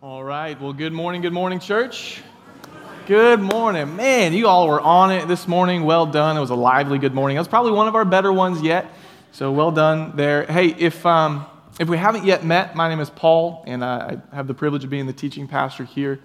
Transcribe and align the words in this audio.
All 0.00 0.22
right. 0.22 0.60
Well, 0.60 0.72
good 0.72 0.92
morning, 0.92 1.22
good 1.22 1.32
morning, 1.32 1.58
church. 1.58 2.22
Good 3.08 3.40
morning. 3.40 3.96
Man, 3.96 4.32
you 4.32 4.46
all 4.46 4.68
were 4.68 4.80
on 4.80 5.10
it 5.10 5.26
this 5.26 5.48
morning. 5.48 5.82
Well 5.82 6.06
done. 6.06 6.36
It 6.36 6.40
was 6.40 6.50
a 6.50 6.54
lively 6.54 6.98
good 6.98 7.14
morning. 7.14 7.36
It 7.36 7.40
was 7.40 7.48
probably 7.48 7.72
one 7.72 7.88
of 7.88 7.96
our 7.96 8.04
better 8.04 8.32
ones 8.32 8.62
yet. 8.62 8.86
So 9.32 9.50
well 9.50 9.72
done 9.72 10.14
there. 10.14 10.44
Hey, 10.44 10.68
if, 10.68 11.04
um, 11.04 11.46
if 11.80 11.88
we 11.88 11.96
haven't 11.96 12.24
yet 12.24 12.44
met, 12.44 12.76
my 12.76 12.88
name 12.88 13.00
is 13.00 13.10
Paul, 13.10 13.64
and 13.66 13.84
I 13.84 14.18
have 14.32 14.46
the 14.46 14.54
privilege 14.54 14.84
of 14.84 14.90
being 14.90 15.08
the 15.08 15.12
teaching 15.12 15.48
pastor 15.48 15.82
here. 15.82 16.20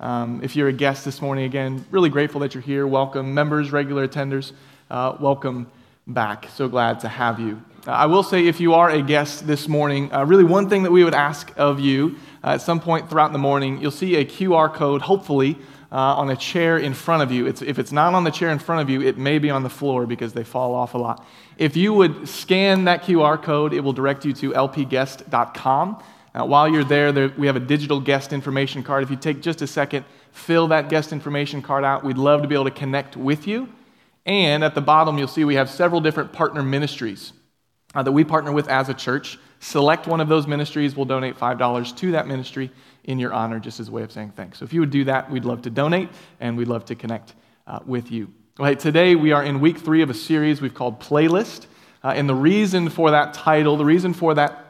Um, 0.00 0.40
if 0.42 0.56
you're 0.56 0.68
a 0.68 0.72
guest 0.72 1.04
this 1.04 1.20
morning, 1.20 1.44
again, 1.44 1.84
really 1.90 2.08
grateful 2.08 2.40
that 2.40 2.54
you're 2.54 2.62
here. 2.62 2.86
Welcome. 2.86 3.34
Members, 3.34 3.72
regular 3.72 4.08
attenders, 4.08 4.52
uh, 4.90 5.18
welcome 5.20 5.70
back. 6.06 6.48
So 6.54 6.66
glad 6.66 7.00
to 7.00 7.08
have 7.08 7.38
you. 7.38 7.62
Uh, 7.88 7.92
I 7.92 8.04
will 8.04 8.22
say, 8.22 8.46
if 8.46 8.60
you 8.60 8.74
are 8.74 8.90
a 8.90 9.00
guest 9.00 9.46
this 9.46 9.66
morning, 9.66 10.12
uh, 10.12 10.22
really 10.26 10.44
one 10.44 10.68
thing 10.68 10.82
that 10.82 10.90
we 10.90 11.04
would 11.04 11.14
ask 11.14 11.50
of 11.56 11.80
you 11.80 12.16
uh, 12.44 12.48
at 12.48 12.60
some 12.60 12.80
point 12.80 13.08
throughout 13.08 13.32
the 13.32 13.38
morning, 13.38 13.80
you'll 13.80 13.90
see 13.90 14.16
a 14.16 14.26
QR 14.26 14.70
code, 14.70 15.00
hopefully, 15.00 15.56
uh, 15.90 15.96
on 15.96 16.28
a 16.28 16.36
chair 16.36 16.76
in 16.76 16.92
front 16.92 17.22
of 17.22 17.32
you. 17.32 17.46
It's, 17.46 17.62
if 17.62 17.78
it's 17.78 17.90
not 17.90 18.12
on 18.12 18.24
the 18.24 18.30
chair 18.30 18.50
in 18.50 18.58
front 18.58 18.82
of 18.82 18.90
you, 18.90 19.00
it 19.00 19.16
may 19.16 19.38
be 19.38 19.48
on 19.48 19.62
the 19.62 19.70
floor 19.70 20.06
because 20.06 20.34
they 20.34 20.44
fall 20.44 20.74
off 20.74 20.92
a 20.92 20.98
lot. 20.98 21.26
If 21.56 21.78
you 21.78 21.94
would 21.94 22.28
scan 22.28 22.84
that 22.84 23.04
QR 23.04 23.42
code, 23.42 23.72
it 23.72 23.80
will 23.80 23.94
direct 23.94 24.26
you 24.26 24.34
to 24.34 24.50
lpguest.com. 24.50 26.02
While 26.34 26.68
you're 26.68 26.84
there, 26.84 27.10
there, 27.10 27.32
we 27.38 27.46
have 27.46 27.56
a 27.56 27.60
digital 27.60 28.00
guest 28.00 28.34
information 28.34 28.82
card. 28.82 29.02
If 29.02 29.10
you 29.10 29.16
take 29.16 29.40
just 29.40 29.62
a 29.62 29.66
second, 29.66 30.04
fill 30.30 30.68
that 30.68 30.90
guest 30.90 31.10
information 31.10 31.62
card 31.62 31.84
out. 31.84 32.04
We'd 32.04 32.18
love 32.18 32.42
to 32.42 32.48
be 32.48 32.54
able 32.54 32.66
to 32.66 32.70
connect 32.70 33.16
with 33.16 33.46
you. 33.48 33.70
And 34.26 34.62
at 34.62 34.74
the 34.74 34.82
bottom, 34.82 35.16
you'll 35.16 35.26
see 35.26 35.42
we 35.44 35.54
have 35.54 35.70
several 35.70 36.02
different 36.02 36.34
partner 36.34 36.62
ministries 36.62 37.32
uh, 37.94 38.02
that 38.02 38.12
we 38.12 38.24
partner 38.24 38.52
with 38.52 38.68
as 38.68 38.88
a 38.88 38.94
church. 38.94 39.38
Select 39.60 40.06
one 40.06 40.20
of 40.20 40.28
those 40.28 40.46
ministries, 40.46 40.94
we'll 40.94 41.06
donate 41.06 41.36
$5 41.36 41.96
to 41.96 42.12
that 42.12 42.26
ministry 42.26 42.70
in 43.04 43.18
your 43.18 43.32
honor, 43.32 43.58
just 43.58 43.80
as 43.80 43.88
a 43.88 43.90
way 43.90 44.02
of 44.02 44.12
saying 44.12 44.32
thanks. 44.36 44.58
So 44.58 44.64
if 44.64 44.72
you 44.72 44.80
would 44.80 44.90
do 44.90 45.04
that, 45.04 45.30
we'd 45.30 45.44
love 45.44 45.62
to 45.62 45.70
donate 45.70 46.10
and 46.40 46.56
we'd 46.56 46.68
love 46.68 46.84
to 46.86 46.94
connect 46.94 47.34
uh, 47.66 47.80
with 47.86 48.10
you. 48.10 48.32
Well, 48.58 48.68
hey, 48.68 48.74
today 48.74 49.14
we 49.14 49.32
are 49.32 49.42
in 49.42 49.60
week 49.60 49.78
three 49.78 50.02
of 50.02 50.10
a 50.10 50.14
series 50.14 50.60
we've 50.60 50.74
called 50.74 51.00
Playlist. 51.00 51.66
Uh, 52.02 52.12
and 52.14 52.28
the 52.28 52.34
reason 52.34 52.88
for 52.88 53.10
that 53.10 53.34
title, 53.34 53.76
the 53.76 53.84
reason 53.84 54.12
for 54.12 54.34
that 54.34 54.64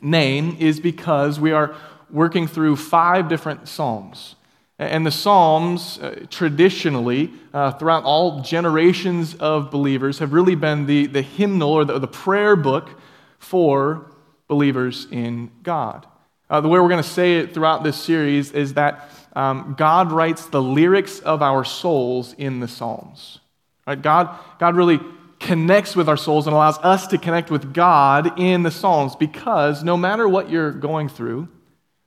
name, 0.00 0.56
is 0.58 0.80
because 0.80 1.38
we 1.38 1.52
are 1.52 1.74
working 2.10 2.46
through 2.46 2.76
five 2.76 3.28
different 3.28 3.68
Psalms. 3.68 4.36
And 4.78 5.06
the 5.06 5.12
Psalms, 5.12 5.98
uh, 5.98 6.26
traditionally, 6.30 7.32
uh, 7.52 7.72
throughout 7.72 8.02
all 8.02 8.40
generations 8.40 9.34
of 9.36 9.70
believers, 9.70 10.18
have 10.18 10.32
really 10.32 10.56
been 10.56 10.86
the, 10.86 11.06
the 11.06 11.22
hymnal 11.22 11.70
or 11.70 11.84
the, 11.84 11.98
the 12.00 12.08
prayer 12.08 12.56
book 12.56 12.90
for 13.38 14.10
believers 14.48 15.06
in 15.12 15.50
God. 15.62 16.06
Uh, 16.50 16.60
the 16.60 16.68
way 16.68 16.80
we're 16.80 16.88
going 16.88 17.02
to 17.02 17.08
say 17.08 17.38
it 17.38 17.54
throughout 17.54 17.84
this 17.84 17.96
series 17.96 18.50
is 18.52 18.74
that 18.74 19.10
um, 19.34 19.74
God 19.78 20.12
writes 20.12 20.46
the 20.46 20.62
lyrics 20.62 21.20
of 21.20 21.40
our 21.40 21.64
souls 21.64 22.34
in 22.36 22.60
the 22.60 22.68
Psalms. 22.68 23.38
Right? 23.86 24.00
God, 24.00 24.36
God 24.58 24.76
really 24.76 25.00
connects 25.40 25.94
with 25.94 26.08
our 26.08 26.16
souls 26.16 26.46
and 26.46 26.54
allows 26.54 26.78
us 26.78 27.06
to 27.08 27.18
connect 27.18 27.50
with 27.50 27.72
God 27.74 28.38
in 28.38 28.62
the 28.62 28.70
Psalms 28.70 29.14
because 29.14 29.84
no 29.84 29.96
matter 29.96 30.28
what 30.28 30.50
you're 30.50 30.72
going 30.72 31.08
through, 31.08 31.48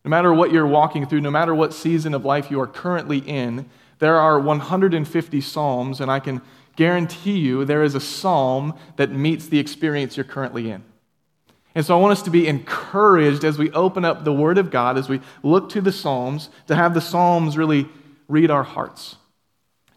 no 0.07 0.09
matter 0.09 0.33
what 0.33 0.53
you're 0.53 0.65
walking 0.65 1.05
through, 1.05 1.19
no 1.19 1.29
matter 1.29 1.53
what 1.53 1.73
season 1.73 2.13
of 2.13 2.23
life 2.23 2.49
you 2.49 2.61
are 2.61 2.65
currently 2.65 3.17
in, 3.17 3.69
there 3.99 4.15
are 4.15 4.39
150 4.39 5.41
Psalms, 5.41 5.99
and 5.99 6.09
I 6.09 6.21
can 6.21 6.41
guarantee 6.77 7.39
you 7.39 7.65
there 7.65 7.83
is 7.83 7.93
a 7.93 7.99
Psalm 7.99 8.73
that 8.95 9.11
meets 9.11 9.47
the 9.47 9.59
experience 9.59 10.15
you're 10.15 10.23
currently 10.23 10.71
in. 10.71 10.81
And 11.75 11.85
so 11.85 11.93
I 11.93 11.99
want 11.99 12.13
us 12.13 12.21
to 12.21 12.29
be 12.29 12.47
encouraged 12.47 13.43
as 13.43 13.57
we 13.57 13.69
open 13.71 14.05
up 14.05 14.23
the 14.23 14.31
Word 14.31 14.57
of 14.57 14.71
God, 14.71 14.97
as 14.97 15.09
we 15.09 15.19
look 15.43 15.67
to 15.71 15.81
the 15.81 15.91
Psalms, 15.91 16.51
to 16.67 16.75
have 16.75 16.93
the 16.93 17.01
Psalms 17.01 17.57
really 17.57 17.89
read 18.29 18.49
our 18.49 18.63
hearts, 18.63 19.17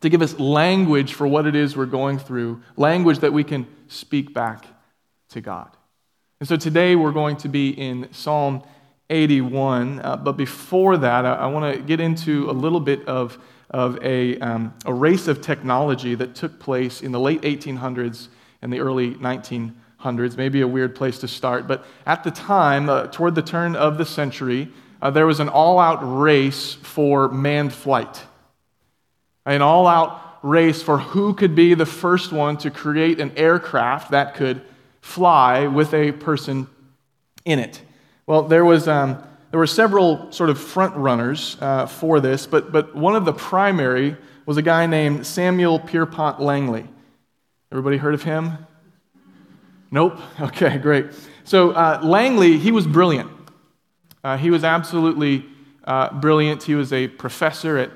to 0.00 0.08
give 0.08 0.22
us 0.22 0.36
language 0.40 1.14
for 1.14 1.28
what 1.28 1.46
it 1.46 1.54
is 1.54 1.76
we're 1.76 1.86
going 1.86 2.18
through, 2.18 2.60
language 2.76 3.20
that 3.20 3.32
we 3.32 3.44
can 3.44 3.64
speak 3.86 4.34
back 4.34 4.66
to 5.28 5.40
God. 5.40 5.70
And 6.40 6.48
so 6.48 6.56
today 6.56 6.96
we're 6.96 7.12
going 7.12 7.36
to 7.36 7.48
be 7.48 7.68
in 7.68 8.08
Psalm 8.10 8.64
81. 9.10 10.00
Uh, 10.00 10.16
but 10.16 10.32
before 10.32 10.96
that, 10.96 11.26
I, 11.26 11.34
I 11.34 11.46
want 11.46 11.74
to 11.74 11.82
get 11.82 12.00
into 12.00 12.48
a 12.50 12.52
little 12.52 12.80
bit 12.80 13.06
of, 13.06 13.38
of 13.68 13.98
a, 14.02 14.38
um, 14.38 14.72
a 14.86 14.94
race 14.94 15.28
of 15.28 15.42
technology 15.42 16.14
that 16.14 16.34
took 16.34 16.58
place 16.58 17.02
in 17.02 17.12
the 17.12 17.20
late 17.20 17.42
1800s 17.42 18.28
and 18.62 18.72
the 18.72 18.80
early 18.80 19.14
1900s. 19.16 20.36
Maybe 20.36 20.60
a 20.60 20.68
weird 20.68 20.94
place 20.94 21.18
to 21.18 21.28
start, 21.28 21.66
but 21.66 21.84
at 22.06 22.24
the 22.24 22.30
time, 22.30 22.88
uh, 22.88 23.08
toward 23.08 23.34
the 23.34 23.42
turn 23.42 23.76
of 23.76 23.98
the 23.98 24.06
century, 24.06 24.68
uh, 25.02 25.10
there 25.10 25.26
was 25.26 25.40
an 25.40 25.48
all 25.48 25.78
out 25.78 25.98
race 26.02 26.74
for 26.74 27.28
manned 27.28 27.72
flight. 27.72 28.24
An 29.46 29.62
all 29.62 29.86
out 29.86 30.38
race 30.42 30.82
for 30.82 30.98
who 30.98 31.34
could 31.34 31.54
be 31.54 31.74
the 31.74 31.86
first 31.86 32.32
one 32.32 32.56
to 32.58 32.70
create 32.70 33.20
an 33.20 33.32
aircraft 33.36 34.10
that 34.10 34.34
could 34.34 34.62
fly 35.00 35.66
with 35.66 35.92
a 35.94 36.12
person 36.12 36.66
in 37.44 37.58
it. 37.58 37.82
Well, 38.30 38.44
there, 38.44 38.64
was, 38.64 38.86
um, 38.86 39.20
there 39.50 39.58
were 39.58 39.66
several 39.66 40.30
sort 40.30 40.50
of 40.50 40.60
front 40.60 40.94
runners 40.94 41.56
uh, 41.60 41.86
for 41.86 42.20
this, 42.20 42.46
but, 42.46 42.70
but 42.70 42.94
one 42.94 43.16
of 43.16 43.24
the 43.24 43.32
primary 43.32 44.16
was 44.46 44.56
a 44.56 44.62
guy 44.62 44.86
named 44.86 45.26
Samuel 45.26 45.80
Pierpont 45.80 46.40
Langley. 46.40 46.86
Everybody 47.72 47.96
heard 47.96 48.14
of 48.14 48.22
him? 48.22 48.56
Nope? 49.90 50.20
Okay, 50.40 50.78
great. 50.78 51.06
So 51.42 51.72
uh, 51.72 51.98
Langley, 52.04 52.56
he 52.56 52.70
was 52.70 52.86
brilliant. 52.86 53.32
Uh, 54.22 54.36
he 54.36 54.52
was 54.52 54.62
absolutely 54.62 55.44
uh, 55.82 56.12
brilliant. 56.20 56.62
He 56.62 56.76
was 56.76 56.92
a 56.92 57.08
professor 57.08 57.78
at 57.78 57.90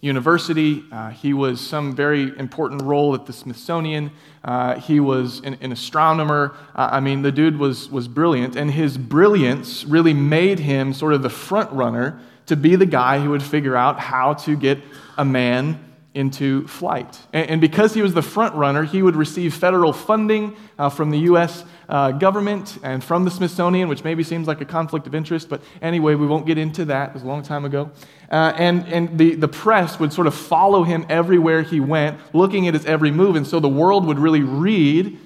University. 0.00 0.84
Uh, 0.92 1.10
he 1.10 1.32
was 1.32 1.60
some 1.60 1.94
very 1.94 2.36
important 2.38 2.82
role 2.82 3.14
at 3.14 3.26
the 3.26 3.32
Smithsonian. 3.32 4.12
Uh, 4.44 4.78
he 4.80 5.00
was 5.00 5.40
an, 5.40 5.58
an 5.60 5.72
astronomer. 5.72 6.54
Uh, 6.74 6.88
I 6.92 7.00
mean, 7.00 7.22
the 7.22 7.32
dude 7.32 7.58
was, 7.58 7.90
was 7.90 8.06
brilliant, 8.06 8.54
and 8.54 8.70
his 8.70 8.96
brilliance 8.96 9.84
really 9.84 10.14
made 10.14 10.60
him 10.60 10.92
sort 10.92 11.14
of 11.14 11.22
the 11.22 11.30
front 11.30 11.72
runner 11.72 12.20
to 12.46 12.56
be 12.56 12.76
the 12.76 12.86
guy 12.86 13.18
who 13.18 13.30
would 13.30 13.42
figure 13.42 13.76
out 13.76 13.98
how 13.98 14.34
to 14.34 14.56
get 14.56 14.78
a 15.16 15.24
man 15.24 15.84
into 16.18 16.66
flight. 16.66 17.18
And, 17.32 17.60
because 17.60 17.94
he 17.94 18.02
was 18.02 18.12
the 18.12 18.22
front 18.22 18.54
runner, 18.54 18.84
he 18.84 19.02
would 19.02 19.16
receive 19.16 19.54
federal 19.54 19.92
funding 19.92 20.56
uh, 20.78 20.88
from 20.88 21.10
the 21.10 21.18
U.S 21.20 21.64
uh, 21.88 22.12
government 22.12 22.78
and 22.82 23.02
from 23.02 23.24
the 23.24 23.30
Smithsonian, 23.30 23.88
which 23.88 24.04
maybe 24.04 24.22
seems 24.22 24.46
like 24.46 24.60
a 24.60 24.64
conflict 24.64 25.06
of 25.06 25.14
interest, 25.14 25.48
but 25.48 25.62
anyway, 25.80 26.14
we 26.14 26.26
won't 26.26 26.46
get 26.46 26.58
into 26.58 26.84
that. 26.86 27.10
It 27.10 27.14
was 27.14 27.22
a 27.22 27.26
long 27.26 27.42
time 27.42 27.64
ago. 27.64 27.90
Uh, 28.30 28.52
and 28.56 28.86
and 28.88 29.18
the, 29.18 29.34
the 29.34 29.48
press 29.48 29.98
would 29.98 30.12
sort 30.12 30.26
of 30.26 30.34
follow 30.34 30.82
him 30.82 31.06
everywhere 31.08 31.62
he 31.62 31.80
went, 31.80 32.20
looking 32.34 32.68
at 32.68 32.74
his 32.74 32.84
every 32.84 33.10
move. 33.10 33.36
And 33.36 33.46
so 33.46 33.58
the 33.58 33.68
world 33.68 34.04
would 34.06 34.18
really 34.18 34.42
read 34.42 35.18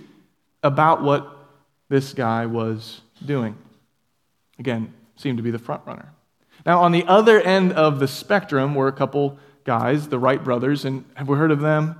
about 0.63 1.03
what 1.03 1.29
this 1.89 2.13
guy 2.13 2.47
was 2.47 3.01
doing. 3.25 3.57
Again, 4.59 4.95
seemed 5.17 5.39
to 5.39 5.43
be 5.43 5.51
the 5.51 5.59
front 5.59 5.83
runner. 5.85 6.13
Now, 6.65 6.83
on 6.83 6.93
the 6.93 7.05
other 7.07 7.41
end 7.41 7.73
of 7.73 7.99
the 7.99 8.07
spectrum 8.07 8.77
were 8.77 8.87
a 8.87 8.93
couple 8.93 9.37
guys, 9.65 10.09
the 10.09 10.19
Wright 10.19 10.43
brothers, 10.43 10.85
and 10.85 11.05
have 11.15 11.29
we 11.29 11.37
heard 11.37 11.51
of 11.51 11.61
them? 11.61 11.97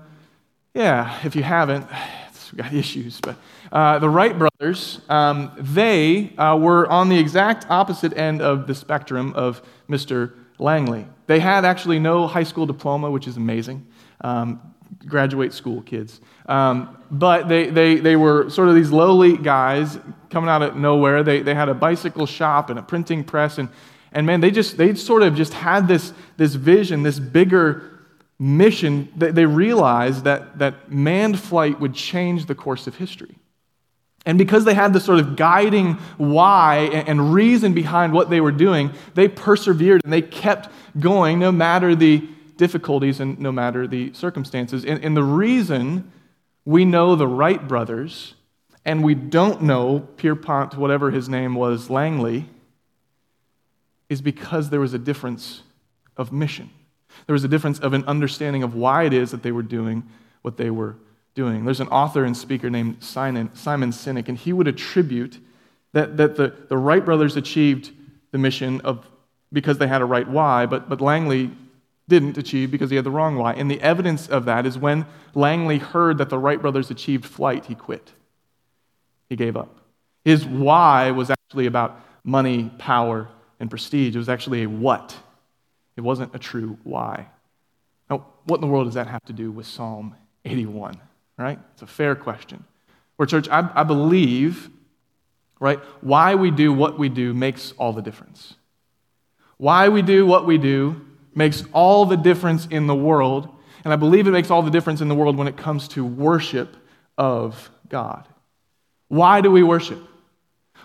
Yeah, 0.75 1.21
if 1.25 1.37
you 1.37 1.43
haven't, 1.43 1.87
it's 2.29 2.51
got 2.53 2.73
issues, 2.73 3.21
but 3.21 3.37
uh, 3.71 3.99
the 3.99 4.09
Wright 4.09 4.37
brothers, 4.39 5.01
um, 5.09 5.53
they 5.59 6.35
uh, 6.37 6.57
were 6.57 6.87
on 6.89 7.09
the 7.09 7.19
exact 7.19 7.67
opposite 7.71 8.17
end 8.17 8.43
of 8.43 8.67
the 8.67 8.75
spectrum 8.75 9.33
of 9.35 9.63
Mr. 9.89 10.33
Langley. 10.59 11.07
They 11.27 11.41
had 11.41 11.65
actually 11.65 11.99
no 11.99 12.27
high 12.27 12.43
school 12.43 12.67
diploma, 12.67 13.11
which 13.11 13.27
is 13.27 13.37
amazing. 13.37 13.87
Um, 14.21 14.61
graduate 15.07 15.53
school 15.53 15.83
kids. 15.83 16.21
Um, 16.47 16.97
but 17.11 17.49
they, 17.49 17.71
they, 17.71 17.97
they 17.97 18.17
were 18.17 18.51
sort 18.51 18.69
of 18.69 18.75
these 18.75 18.91
lowly 18.91 19.37
guys 19.37 19.99
coming 20.31 20.49
out 20.49 20.63
of 20.63 20.77
nowhere. 20.77 21.23
They, 21.23 21.43
they 21.43 21.55
had 21.55 21.69
a 21.69 21.75
bicycle 21.75 22.27
shop 22.27 22.71
and 22.71 22.79
a 22.79 22.83
printing 22.83 23.25
press. 23.25 23.59
And, 23.59 23.69
and 24.13 24.27
man, 24.27 24.41
they 24.41 24.51
just 24.51 24.77
they 24.77 24.95
sort 24.95 25.23
of 25.23 25.35
just 25.35 25.55
had 25.55 25.89
this, 25.89 26.13
this 26.37 26.55
vision, 26.55 27.03
this 27.03 27.19
bigger 27.19 27.83
mission. 28.39 29.09
They, 29.17 29.31
they 29.31 29.47
realized 29.47 30.25
that, 30.25 30.59
that 30.59 30.91
manned 30.91 31.39
flight 31.39 31.81
would 31.81 31.95
change 31.95 32.47
the 32.47 32.55
course 32.55 32.87
of 32.87 32.97
history. 32.97 33.37
And 34.25 34.39
because 34.39 34.65
they 34.65 34.75
had 34.75 34.93
this 34.93 35.05
sort 35.05 35.19
of 35.19 35.37
guiding 35.37 35.95
why 36.17 36.77
and 36.93 37.35
reason 37.35 37.75
behind 37.75 38.13
what 38.13 38.31
they 38.31 38.41
were 38.41 38.53
doing, 38.53 38.93
they 39.15 39.27
persevered 39.27 40.03
and 40.05 40.13
they 40.13 40.23
kept 40.23 40.69
going 41.01 41.39
no 41.39 41.51
matter 41.51 41.97
the 41.97 42.23
difficulties 42.57 43.19
and 43.19 43.39
no 43.41 43.51
matter 43.51 43.87
the 43.87 44.13
circumstances. 44.13 44.85
And, 44.85 45.03
and 45.05 45.17
the 45.17 45.25
reason 45.25 46.13
we 46.65 46.85
know 46.85 47.17
the 47.17 47.27
Wright 47.27 47.67
brothers 47.67 48.35
and 48.85 49.03
we 49.03 49.15
don't 49.15 49.63
know 49.63 50.01
Pierpont, 50.17 50.77
whatever 50.77 51.11
his 51.11 51.29
name 51.29 51.55
was, 51.55 51.91
Langley, 51.91 52.49
is 54.13 54.21
because 54.21 54.71
there 54.71 54.79
was 54.79 54.95
a 54.95 54.99
difference 54.99 55.63
of 56.17 56.33
mission. 56.33 56.71
There 57.27 57.33
was 57.33 57.45
a 57.45 57.49
difference 57.49 57.79
of 57.79 57.95
an 57.95 58.05
understanding 58.05 58.63
of 58.63 58.75
why 58.75 59.05
it 59.05 59.13
is 59.13 59.31
that 59.31 59.43
they 59.43 59.53
were 59.53 59.63
doing 59.63 60.05
what 60.43 60.57
they 60.57 60.71
were 60.71 60.97
doing. 61.35 61.65
There's 61.65 61.81
an 61.81 61.89
author 61.89 62.25
and 62.25 62.37
speaker 62.37 62.69
named 62.69 63.03
Simon, 63.03 63.51
Simon 63.55 63.91
Sinek, 63.91 64.29
and 64.29 64.37
he 64.37 64.53
would 64.53 64.69
attribute 64.69 65.39
that, 65.93 66.19
that 66.19 66.37
the, 66.37 66.55
the 66.69 66.77
Wright 66.77 67.05
brothers 67.05 67.37
achieved 67.37 67.91
the 68.33 68.39
mission 68.39 68.81
of 68.83 69.07
because 69.51 69.79
they 69.79 69.87
had 69.87 70.03
a 70.03 70.05
right 70.05 70.29
why, 70.29 70.67
but, 70.67 70.89
but 70.89 71.01
Langley 71.01 71.51
didn't 72.09 72.37
achieve 72.37 72.71
because 72.71 72.91
he 72.91 72.97
had 72.97 73.05
the 73.05 73.11
wrong 73.11 73.37
why. 73.37 73.53
And 73.53 73.71
the 73.71 73.81
evidence 73.81 74.29
of 74.29 74.45
that 74.47 74.67
is 74.67 74.79
when 74.79 75.07
Langley 75.35 75.79
heard 75.79 76.19
that 76.19 76.29
the 76.29 76.39
Wright 76.39 76.61
brothers 76.61 76.91
achieved 76.91 77.25
flight, 77.25 77.67
he 77.67 77.75
quit. 77.75 78.13
He 79.29 79.37
gave 79.37 79.57
up. 79.57 79.75
His 80.25 80.45
why 80.45 81.11
was 81.11 81.31
actually 81.31 81.67
about 81.67 82.01
money, 82.25 82.71
power, 82.79 83.29
and 83.63 83.71
prestige. 83.71 84.15
It 84.17 84.19
was 84.19 84.29
actually 84.29 84.65
a 84.65 84.69
what. 84.69 85.17
It 85.97 86.01
wasn't 86.01 86.35
a 86.35 86.39
true 86.39 86.77
why. 86.83 87.29
Now, 88.11 88.27
what 88.45 88.57
in 88.57 88.61
the 88.61 88.67
world 88.67 88.87
does 88.87 88.95
that 88.95 89.07
have 89.07 89.25
to 89.27 89.33
do 89.33 89.53
with 89.53 89.67
Psalm 89.67 90.17
81? 90.45 91.01
Right? 91.39 91.61
It's 91.73 91.83
a 91.83 91.87
fair 91.87 92.17
question. 92.17 92.65
Where, 93.17 93.27
church, 93.27 93.49
I, 93.49 93.71
I 93.73 93.85
believe, 93.85 94.69
right, 95.61 95.79
why 96.01 96.35
we 96.35 96.51
do 96.51 96.73
what 96.73 96.99
we 96.99 97.09
do 97.09 97.33
makes 97.33 97.73
all 97.79 97.93
the 97.93 98.03
difference. 98.03 98.55
Why 99.59 99.89
we 99.89 100.03
do 100.03 100.27
what 100.27 100.45
we 100.45 100.59
do 100.59 101.01
makes 101.33 101.63
all 101.73 102.05
the 102.05 102.17
difference 102.17 102.67
in 102.67 102.89
the 102.89 102.97
world. 102.97 103.49
And 103.85 103.93
I 103.93 103.97
believe 103.97 104.27
it 104.27 104.33
makes 104.33 104.51
all 104.51 104.63
the 104.63 104.73
difference 104.73 105.01
in 105.01 105.09
the 105.09 105.15
world 105.15 105.37
when 105.37 105.47
it 105.47 105.57
comes 105.57 105.87
to 105.89 106.05
worship 106.05 106.77
of 107.17 107.71
God. 107.89 108.27
Why 109.07 109.41
do 109.41 109.53
we 109.53 109.63
worship? 109.63 110.03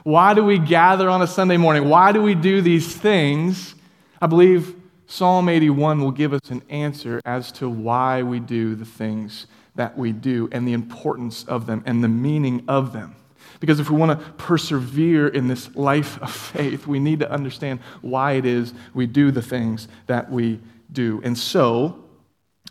Why 0.03 0.33
do 0.33 0.43
we 0.43 0.59
gather 0.59 1.09
on 1.09 1.21
a 1.21 1.27
Sunday 1.27 1.57
morning? 1.57 1.89
Why 1.89 2.11
do 2.11 2.21
we 2.21 2.35
do 2.35 2.61
these 2.61 2.95
things? 2.95 3.75
I 4.21 4.27
believe 4.27 4.75
Psalm 5.07 5.49
81 5.49 6.01
will 6.01 6.11
give 6.11 6.33
us 6.33 6.49
an 6.49 6.61
answer 6.69 7.21
as 7.25 7.51
to 7.53 7.69
why 7.69 8.23
we 8.23 8.39
do 8.39 8.75
the 8.75 8.85
things 8.85 9.47
that 9.75 9.97
we 9.97 10.11
do 10.11 10.49
and 10.51 10.67
the 10.67 10.73
importance 10.73 11.43
of 11.45 11.65
them 11.65 11.83
and 11.85 12.03
the 12.03 12.07
meaning 12.07 12.63
of 12.67 12.93
them. 12.93 13.15
Because 13.59 13.79
if 13.79 13.89
we 13.89 13.95
want 13.95 14.19
to 14.19 14.25
persevere 14.33 15.27
in 15.27 15.47
this 15.47 15.75
life 15.75 16.21
of 16.21 16.31
faith, 16.31 16.85
we 16.85 16.99
need 16.99 17.19
to 17.19 17.31
understand 17.31 17.79
why 18.01 18.33
it 18.33 18.45
is 18.45 18.73
we 18.93 19.07
do 19.07 19.31
the 19.31 19.41
things 19.41 19.87
that 20.07 20.29
we 20.29 20.59
do. 20.91 21.21
And 21.23 21.37
so, 21.37 22.03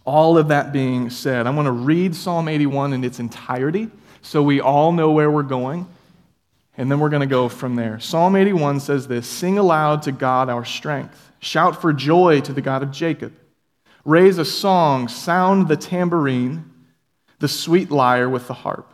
all 0.04 0.38
of 0.38 0.48
that 0.48 0.72
being 0.72 1.10
said, 1.10 1.46
I'm 1.46 1.54
going 1.54 1.66
to 1.66 1.72
read 1.72 2.14
Psalm 2.14 2.46
81 2.48 2.92
in 2.92 3.02
its 3.02 3.18
entirety 3.18 3.90
so 4.22 4.42
we 4.42 4.60
all 4.60 4.92
know 4.92 5.10
where 5.10 5.30
we're 5.30 5.42
going. 5.42 5.86
And 6.76 6.90
then 6.90 7.00
we're 7.00 7.08
going 7.08 7.20
to 7.20 7.26
go 7.26 7.48
from 7.48 7.74
there. 7.74 7.98
Psalm 8.00 8.36
81 8.36 8.80
says 8.80 9.08
this 9.08 9.26
Sing 9.26 9.58
aloud 9.58 10.02
to 10.02 10.12
God 10.12 10.50
our 10.50 10.64
strength, 10.64 11.32
shout 11.40 11.80
for 11.80 11.92
joy 11.92 12.40
to 12.42 12.52
the 12.52 12.60
God 12.60 12.82
of 12.82 12.90
Jacob. 12.90 13.32
Raise 14.04 14.38
a 14.38 14.44
song, 14.44 15.08
sound 15.08 15.68
the 15.68 15.76
tambourine, 15.76 16.70
the 17.38 17.48
sweet 17.48 17.90
lyre 17.90 18.28
with 18.28 18.46
the 18.46 18.54
harp. 18.54 18.92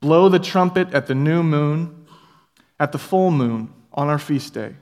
Blow 0.00 0.28
the 0.28 0.38
trumpet 0.38 0.92
at 0.92 1.06
the 1.06 1.14
new 1.14 1.42
moon, 1.42 2.06
at 2.78 2.92
the 2.92 2.98
full 2.98 3.30
moon, 3.30 3.72
on 3.92 4.08
our 4.08 4.18
feast 4.18 4.54
day. 4.54 4.74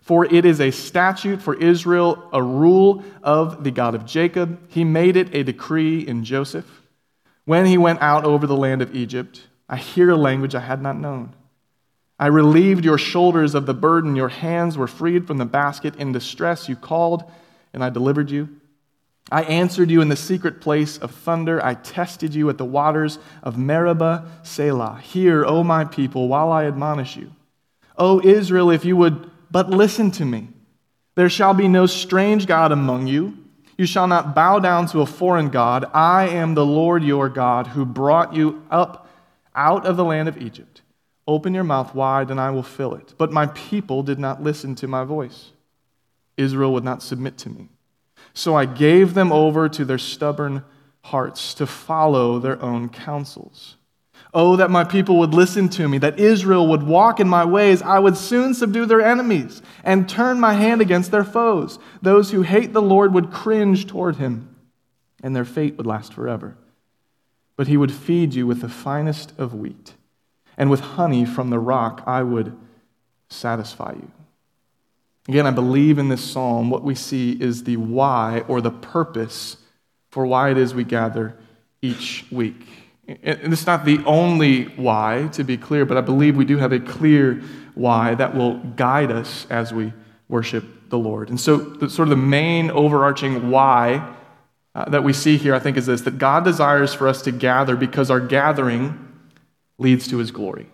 For 0.00 0.24
it 0.24 0.44
is 0.44 0.60
a 0.60 0.70
statute 0.70 1.42
for 1.42 1.54
Israel, 1.54 2.28
a 2.32 2.42
rule 2.42 3.04
of 3.22 3.62
the 3.64 3.70
God 3.70 3.94
of 3.94 4.06
Jacob. 4.06 4.58
He 4.68 4.84
made 4.84 5.16
it 5.16 5.34
a 5.34 5.42
decree 5.42 6.00
in 6.06 6.24
Joseph. 6.24 6.82
When 7.44 7.66
he 7.66 7.78
went 7.78 8.00
out 8.00 8.24
over 8.24 8.46
the 8.46 8.56
land 8.56 8.80
of 8.80 8.94
Egypt, 8.94 9.46
I 9.68 9.76
hear 9.76 10.10
a 10.10 10.16
language 10.16 10.54
I 10.54 10.60
had 10.60 10.80
not 10.80 10.98
known. 10.98 11.34
I 12.18 12.26
relieved 12.26 12.84
your 12.84 12.98
shoulders 12.98 13.54
of 13.54 13.66
the 13.66 13.74
burden. 13.74 14.16
Your 14.16 14.28
hands 14.28 14.76
were 14.76 14.88
freed 14.88 15.26
from 15.26 15.38
the 15.38 15.44
basket. 15.44 15.96
In 15.96 16.12
distress, 16.12 16.68
you 16.68 16.74
called, 16.74 17.24
and 17.72 17.84
I 17.84 17.90
delivered 17.90 18.30
you. 18.30 18.48
I 19.30 19.42
answered 19.42 19.90
you 19.90 20.00
in 20.00 20.08
the 20.08 20.16
secret 20.16 20.60
place 20.60 20.96
of 20.98 21.10
thunder. 21.10 21.64
I 21.64 21.74
tested 21.74 22.34
you 22.34 22.48
at 22.48 22.58
the 22.58 22.64
waters 22.64 23.18
of 23.42 23.58
Meribah, 23.58 24.26
Selah. 24.42 25.00
Hear, 25.02 25.44
O 25.44 25.62
my 25.62 25.84
people, 25.84 26.28
while 26.28 26.50
I 26.50 26.64
admonish 26.64 27.16
you. 27.16 27.32
O 27.96 28.20
Israel, 28.22 28.70
if 28.70 28.84
you 28.84 28.96
would 28.96 29.30
but 29.50 29.70
listen 29.70 30.10
to 30.12 30.24
me. 30.24 30.48
There 31.14 31.28
shall 31.28 31.54
be 31.54 31.68
no 31.68 31.86
strange 31.86 32.46
God 32.46 32.72
among 32.72 33.06
you. 33.06 33.36
You 33.76 33.86
shall 33.86 34.06
not 34.06 34.34
bow 34.34 34.58
down 34.58 34.86
to 34.88 35.00
a 35.00 35.06
foreign 35.06 35.50
God. 35.50 35.84
I 35.92 36.28
am 36.28 36.54
the 36.54 36.66
Lord 36.66 37.02
your 37.02 37.28
God 37.28 37.68
who 37.68 37.84
brought 37.84 38.34
you 38.34 38.64
up 38.70 39.07
out 39.58 39.84
of 39.84 39.96
the 39.96 40.04
land 40.04 40.28
of 40.28 40.38
Egypt. 40.38 40.82
Open 41.26 41.52
your 41.52 41.64
mouth 41.64 41.94
wide, 41.94 42.30
and 42.30 42.40
I 42.40 42.50
will 42.50 42.62
fill 42.62 42.94
it. 42.94 43.12
But 43.18 43.32
my 43.32 43.46
people 43.48 44.02
did 44.02 44.18
not 44.18 44.42
listen 44.42 44.74
to 44.76 44.88
my 44.88 45.04
voice. 45.04 45.50
Israel 46.38 46.72
would 46.72 46.84
not 46.84 47.02
submit 47.02 47.36
to 47.38 47.50
me. 47.50 47.68
So 48.32 48.54
I 48.54 48.64
gave 48.64 49.14
them 49.14 49.32
over 49.32 49.68
to 49.68 49.84
their 49.84 49.98
stubborn 49.98 50.64
hearts 51.02 51.54
to 51.54 51.66
follow 51.66 52.38
their 52.38 52.62
own 52.62 52.88
counsels. 52.88 53.76
Oh, 54.32 54.56
that 54.56 54.70
my 54.70 54.84
people 54.84 55.18
would 55.18 55.34
listen 55.34 55.68
to 55.70 55.88
me, 55.88 55.98
that 55.98 56.20
Israel 56.20 56.68
would 56.68 56.82
walk 56.82 57.18
in 57.18 57.28
my 57.28 57.44
ways. 57.44 57.82
I 57.82 57.98
would 57.98 58.16
soon 58.16 58.54
subdue 58.54 58.86
their 58.86 59.00
enemies 59.00 59.62
and 59.84 60.08
turn 60.08 60.38
my 60.38 60.52
hand 60.52 60.80
against 60.80 61.10
their 61.10 61.24
foes. 61.24 61.78
Those 62.02 62.30
who 62.30 62.42
hate 62.42 62.72
the 62.72 62.82
Lord 62.82 63.12
would 63.14 63.32
cringe 63.32 63.86
toward 63.86 64.16
him, 64.16 64.54
and 65.22 65.34
their 65.34 65.46
fate 65.46 65.76
would 65.76 65.86
last 65.86 66.12
forever. 66.12 66.56
But 67.58 67.66
he 67.66 67.76
would 67.76 67.92
feed 67.92 68.34
you 68.34 68.46
with 68.46 68.60
the 68.60 68.68
finest 68.68 69.34
of 69.36 69.52
wheat, 69.52 69.94
and 70.56 70.70
with 70.70 70.80
honey 70.80 71.24
from 71.26 71.50
the 71.50 71.58
rock 71.58 72.02
I 72.06 72.22
would 72.22 72.56
satisfy 73.28 73.94
you. 73.94 74.10
Again, 75.28 75.44
I 75.44 75.50
believe 75.50 75.98
in 75.98 76.08
this 76.08 76.22
psalm, 76.22 76.70
what 76.70 76.84
we 76.84 76.94
see 76.94 77.32
is 77.32 77.64
the 77.64 77.76
why 77.76 78.44
or 78.46 78.60
the 78.60 78.70
purpose 78.70 79.56
for 80.10 80.24
why 80.24 80.50
it 80.50 80.56
is 80.56 80.72
we 80.72 80.84
gather 80.84 81.36
each 81.82 82.24
week. 82.30 82.66
And 83.08 83.52
it's 83.52 83.66
not 83.66 83.84
the 83.84 84.02
only 84.06 84.66
why, 84.76 85.28
to 85.32 85.42
be 85.42 85.56
clear, 85.56 85.84
but 85.84 85.96
I 85.96 86.00
believe 86.00 86.36
we 86.36 86.44
do 86.44 86.58
have 86.58 86.72
a 86.72 86.78
clear 86.78 87.42
why 87.74 88.14
that 88.14 88.36
will 88.36 88.58
guide 88.76 89.10
us 89.10 89.48
as 89.50 89.74
we 89.74 89.92
worship 90.28 90.90
the 90.90 90.98
Lord. 90.98 91.28
And 91.28 91.40
so, 91.40 91.56
the, 91.56 91.90
sort 91.90 92.06
of 92.06 92.10
the 92.10 92.16
main 92.16 92.70
overarching 92.70 93.50
why 93.50 94.14
uh, 94.78 94.88
that 94.90 95.02
we 95.02 95.12
see 95.12 95.36
here, 95.36 95.56
I 95.56 95.58
think, 95.58 95.76
is 95.76 95.86
this 95.86 96.02
that 96.02 96.18
God 96.18 96.44
desires 96.44 96.94
for 96.94 97.08
us 97.08 97.22
to 97.22 97.32
gather 97.32 97.74
because 97.74 98.12
our 98.12 98.20
gathering 98.20 99.08
leads 99.76 100.06
to 100.06 100.18
his 100.18 100.30
glory. 100.30 100.68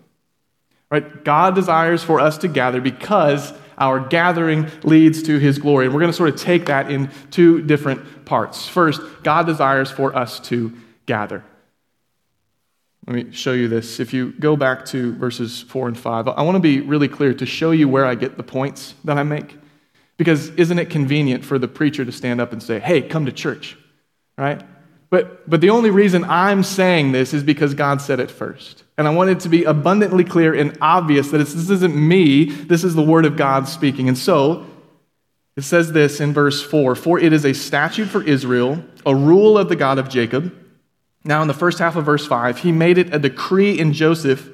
Right? 0.90 1.24
God 1.24 1.54
desires 1.54 2.04
for 2.04 2.20
us 2.20 2.36
to 2.38 2.48
gather 2.48 2.82
because 2.82 3.54
our 3.78 3.98
gathering 3.98 4.70
leads 4.82 5.22
to 5.22 5.38
his 5.38 5.58
glory. 5.58 5.86
And 5.86 5.94
we're 5.94 6.00
going 6.00 6.12
to 6.12 6.16
sort 6.16 6.28
of 6.28 6.36
take 6.36 6.66
that 6.66 6.90
in 6.90 7.10
two 7.30 7.62
different 7.62 8.26
parts. 8.26 8.68
First, 8.68 9.00
God 9.22 9.46
desires 9.46 9.90
for 9.90 10.14
us 10.14 10.38
to 10.40 10.76
gather. 11.06 11.42
Let 13.06 13.16
me 13.16 13.32
show 13.32 13.52
you 13.52 13.68
this. 13.68 14.00
If 14.00 14.12
you 14.12 14.32
go 14.32 14.54
back 14.54 14.84
to 14.86 15.14
verses 15.14 15.62
4 15.62 15.88
and 15.88 15.98
5, 15.98 16.28
I 16.28 16.42
want 16.42 16.56
to 16.56 16.60
be 16.60 16.82
really 16.82 17.08
clear 17.08 17.32
to 17.32 17.46
show 17.46 17.70
you 17.70 17.88
where 17.88 18.04
I 18.04 18.16
get 18.16 18.36
the 18.36 18.42
points 18.42 18.94
that 19.04 19.16
I 19.16 19.22
make. 19.22 19.56
Because 20.18 20.50
isn't 20.50 20.78
it 20.78 20.90
convenient 20.90 21.42
for 21.42 21.58
the 21.58 21.68
preacher 21.68 22.04
to 22.04 22.12
stand 22.12 22.42
up 22.42 22.52
and 22.52 22.62
say, 22.62 22.78
hey, 22.78 23.00
come 23.00 23.25
to 23.25 23.32
church, 23.32 23.78
right? 24.37 24.62
But, 25.11 25.49
but 25.49 25.61
the 25.61 25.71
only 25.71 25.91
reason 25.91 26.25
I'm 26.25 26.62
saying 26.62 27.12
this 27.12 27.33
is 27.33 27.43
because 27.43 27.75
God 27.75 28.00
said 28.00 28.19
it 28.19 28.31
first. 28.31 28.83
And 28.99 29.07
I 29.07 29.11
want 29.11 29.31
it 29.31 29.41
to 29.41 29.49
be 29.49 29.64
abundantly 29.64 30.25
clear 30.25 30.55
and 30.55 30.76
obvious 30.81 31.31
that 31.31 31.38
this 31.38 31.55
isn't 31.55 31.95
me, 31.95 32.45
this 32.45 32.85
is 32.85 32.95
the 32.95 33.03
Word 33.03 33.25
of 33.25 33.37
God 33.37 33.69
speaking. 33.69 34.09
And 34.09 34.19
so, 34.19 34.67
it 35.57 35.62
says 35.62 35.93
this 35.93 36.21
in 36.21 36.33
verse 36.33 36.62
4 36.62 36.95
For 36.97 37.19
it 37.19 37.33
is 37.33 37.45
a 37.45 37.55
statute 37.55 38.07
for 38.07 38.23
Israel, 38.23 38.83
a 39.07 39.14
rule 39.14 39.57
of 39.57 39.69
the 39.69 39.76
God 39.76 39.99
of 39.99 40.09
Jacob. 40.09 40.53
Now, 41.25 41.41
in 41.43 41.49
the 41.49 41.55
first 41.55 41.79
half 41.79 41.97
of 41.97 42.05
verse 42.05 42.26
5, 42.26 42.59
he 42.59 42.73
made 42.73 42.99
it 42.99 43.14
a 43.14 43.19
decree 43.19 43.79
in 43.79 43.93
Joseph 43.93 44.49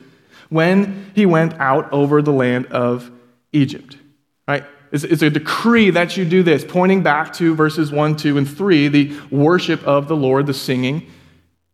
when 0.50 1.10
he 1.14 1.26
went 1.26 1.54
out 1.54 1.92
over 1.92 2.22
the 2.22 2.32
land 2.32 2.66
of 2.66 3.10
Egypt. 3.52 3.96
Right? 4.46 4.64
It's, 4.92 5.04
it's 5.04 5.22
a 5.22 5.30
decree 5.30 5.90
that 5.90 6.16
you 6.16 6.24
do 6.24 6.42
this, 6.42 6.64
pointing 6.64 7.02
back 7.02 7.32
to 7.34 7.54
verses 7.54 7.92
1, 7.92 8.16
2, 8.16 8.38
and 8.38 8.48
3, 8.48 8.88
the 8.88 9.16
worship 9.30 9.82
of 9.84 10.08
the 10.08 10.16
Lord, 10.16 10.46
the 10.46 10.54
singing, 10.54 11.10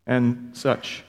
and 0.07 0.51
such. 0.53 1.03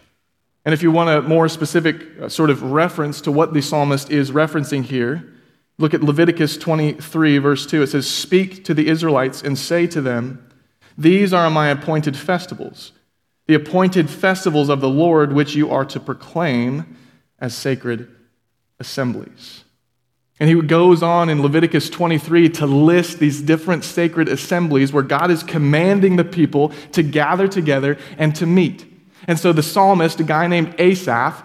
And 0.65 0.73
if 0.73 0.83
you 0.83 0.91
want 0.91 1.09
a 1.09 1.21
more 1.21 1.47
specific 1.47 2.03
uh, 2.21 2.29
sort 2.29 2.49
of 2.49 2.61
reference 2.61 3.21
to 3.21 3.31
what 3.31 3.53
the 3.53 3.61
psalmist 3.61 4.09
is 4.09 4.31
referencing 4.31 4.83
here, 4.83 5.33
look 5.77 5.93
at 5.93 6.01
Leviticus 6.01 6.57
23, 6.57 7.37
verse 7.37 7.65
2. 7.65 7.83
It 7.83 7.87
says, 7.87 8.09
Speak 8.09 8.63
to 8.65 8.73
the 8.73 8.87
Israelites 8.87 9.41
and 9.41 9.57
say 9.57 9.87
to 9.87 10.01
them, 10.01 10.45
These 10.97 11.33
are 11.33 11.49
my 11.49 11.69
appointed 11.69 12.17
festivals, 12.17 12.91
the 13.47 13.53
appointed 13.53 14.09
festivals 14.09 14.69
of 14.69 14.81
the 14.81 14.89
Lord, 14.89 15.31
which 15.31 15.55
you 15.55 15.71
are 15.71 15.85
to 15.85 15.99
proclaim 15.99 16.97
as 17.39 17.55
sacred 17.55 18.13
assemblies. 18.79 19.63
And 20.39 20.50
he 20.50 20.62
goes 20.62 21.01
on 21.01 21.29
in 21.29 21.41
Leviticus 21.41 21.89
23 21.89 22.50
to 22.50 22.67
list 22.67 23.17
these 23.17 23.41
different 23.41 23.84
sacred 23.84 24.29
assemblies 24.29 24.94
where 24.94 25.03
God 25.03 25.32
is 25.32 25.41
commanding 25.41 26.15
the 26.15 26.24
people 26.24 26.70
to 26.91 27.01
gather 27.01 27.48
together 27.48 27.98
and 28.17 28.36
to 28.36 28.46
meet. 28.46 28.86
And 29.27 29.39
so 29.39 29.51
the 29.51 29.63
psalmist, 29.63 30.20
a 30.20 30.24
guy 30.24 30.46
named 30.48 30.75
Asaph, 30.77 31.44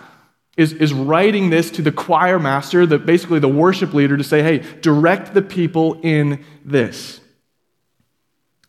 is, 0.58 0.74
is 0.74 0.92
writing 0.92 1.48
this 1.48 1.70
to 1.70 1.82
the 1.82 1.92
choir 1.92 2.38
master, 2.38 2.84
the, 2.84 2.98
basically 2.98 3.38
the 3.38 3.48
worship 3.48 3.94
leader, 3.94 4.18
to 4.18 4.24
say, 4.24 4.42
hey, 4.42 4.58
direct 4.80 5.32
the 5.32 5.40
people 5.40 5.98
in 6.02 6.44
this. 6.62 7.20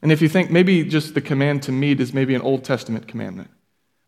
And 0.01 0.12
if 0.12 0.22
you 0.22 0.30
think 0.30 0.50
maybe 0.50 0.84
just 0.86 1.13
the 1.13 1.22
command 1.22 1.63
to 1.63 1.72
meet 1.74 2.00
is 2.00 2.13
maybe 2.13 2.34
an 2.36 2.42
Old 2.42 2.63
Testament 2.63 3.08
commandment, 3.08 3.50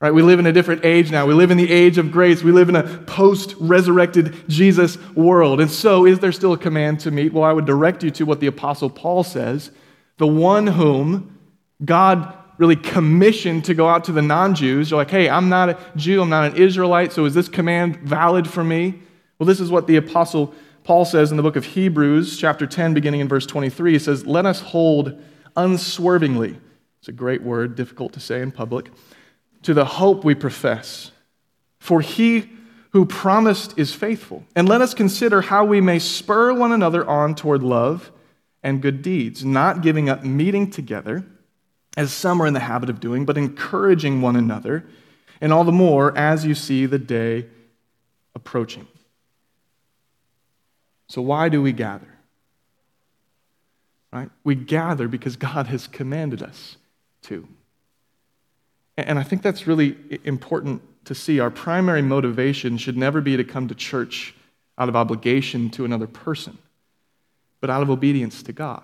Right? 0.05 0.13
We 0.13 0.21
live 0.21 0.37
in 0.37 0.45
a 0.45 0.51
different 0.51 0.85
age 0.85 1.09
now. 1.09 1.25
We 1.25 1.33
live 1.33 1.49
in 1.49 1.57
the 1.57 1.71
age 1.71 1.97
of 1.97 2.11
grace. 2.11 2.43
We 2.43 2.51
live 2.51 2.69
in 2.69 2.75
a 2.75 2.83
post 2.83 3.55
resurrected 3.59 4.47
Jesus 4.47 4.99
world. 5.15 5.59
And 5.59 5.71
so, 5.71 6.05
is 6.05 6.19
there 6.19 6.31
still 6.31 6.53
a 6.53 6.59
command 6.59 6.99
to 6.99 7.09
meet? 7.09 7.33
Well, 7.33 7.43
I 7.43 7.51
would 7.51 7.65
direct 7.65 8.03
you 8.03 8.11
to 8.11 8.23
what 8.23 8.39
the 8.39 8.45
Apostle 8.45 8.91
Paul 8.91 9.23
says 9.23 9.71
the 10.17 10.27
one 10.27 10.67
whom 10.67 11.39
God 11.83 12.37
really 12.59 12.75
commissioned 12.75 13.65
to 13.65 13.73
go 13.73 13.89
out 13.89 14.03
to 14.03 14.11
the 14.11 14.21
non 14.21 14.53
Jews. 14.53 14.91
You're 14.91 14.99
like, 14.99 15.09
hey, 15.09 15.27
I'm 15.27 15.49
not 15.49 15.69
a 15.69 15.79
Jew, 15.95 16.21
I'm 16.21 16.29
not 16.29 16.51
an 16.51 16.61
Israelite, 16.61 17.11
so 17.11 17.25
is 17.25 17.33
this 17.33 17.49
command 17.49 17.95
valid 18.01 18.47
for 18.47 18.63
me? 18.63 18.99
Well, 19.39 19.47
this 19.47 19.59
is 19.59 19.71
what 19.71 19.87
the 19.87 19.95
Apostle 19.95 20.53
Paul 20.83 21.03
says 21.05 21.31
in 21.31 21.37
the 21.37 21.41
book 21.41 21.55
of 21.55 21.65
Hebrews, 21.65 22.37
chapter 22.37 22.67
10, 22.67 22.93
beginning 22.93 23.21
in 23.21 23.27
verse 23.27 23.47
23. 23.47 23.93
He 23.93 23.97
says, 23.97 24.27
Let 24.27 24.45
us 24.45 24.61
hold 24.61 25.19
unswervingly. 25.55 26.59
It's 26.99 27.07
a 27.07 27.11
great 27.11 27.41
word, 27.41 27.75
difficult 27.75 28.13
to 28.13 28.19
say 28.19 28.39
in 28.43 28.51
public 28.51 28.91
to 29.65 29.73
the 29.73 29.85
hope 29.85 30.23
we 30.23 30.35
profess. 30.35 31.11
For 31.79 31.99
he 31.99 32.49
who 32.91 33.05
promised 33.05 33.77
is 33.77 33.93
faithful. 33.93 34.43
And 34.55 34.69
let 34.69 34.79
us 34.79 34.93
consider 34.93 35.41
how 35.41 35.65
we 35.65 35.81
may 35.81 35.97
spur 35.97 36.53
one 36.53 36.71
another 36.71 37.05
on 37.07 37.33
toward 37.33 37.63
love 37.63 38.11
and 38.61 38.81
good 38.81 39.01
deeds, 39.01 39.43
not 39.43 39.81
giving 39.81 40.07
up 40.07 40.23
meeting 40.23 40.69
together, 40.69 41.25
as 41.97 42.13
some 42.13 42.41
are 42.41 42.45
in 42.45 42.53
the 42.53 42.59
habit 42.59 42.91
of 42.91 42.99
doing, 42.99 43.25
but 43.25 43.37
encouraging 43.37 44.21
one 44.21 44.35
another, 44.35 44.85
and 45.41 45.51
all 45.51 45.63
the 45.63 45.71
more 45.71 46.15
as 46.15 46.45
you 46.45 46.53
see 46.53 46.85
the 46.85 46.99
day 46.99 47.47
approaching. 48.35 48.87
So, 51.07 51.21
why 51.21 51.49
do 51.49 51.61
we 51.61 51.71
gather? 51.71 52.07
Right? 54.13 54.29
We 54.43 54.53
gather 54.53 55.07
because 55.07 55.35
God 55.35 55.67
has 55.67 55.87
commanded 55.87 56.43
us 56.43 56.77
to. 57.23 57.47
And 58.97 59.19
I 59.19 59.23
think 59.23 59.41
that's 59.41 59.67
really 59.67 59.97
important 60.23 60.81
to 61.05 61.15
see. 61.15 61.39
Our 61.39 61.51
primary 61.51 62.01
motivation 62.01 62.77
should 62.77 62.97
never 62.97 63.21
be 63.21 63.35
to 63.37 63.43
come 63.43 63.67
to 63.67 63.75
church 63.75 64.33
out 64.77 64.89
of 64.89 64.95
obligation 64.95 65.69
to 65.71 65.85
another 65.85 66.07
person, 66.07 66.57
but 67.61 67.69
out 67.69 67.81
of 67.81 67.89
obedience 67.89 68.43
to 68.43 68.53
God. 68.53 68.83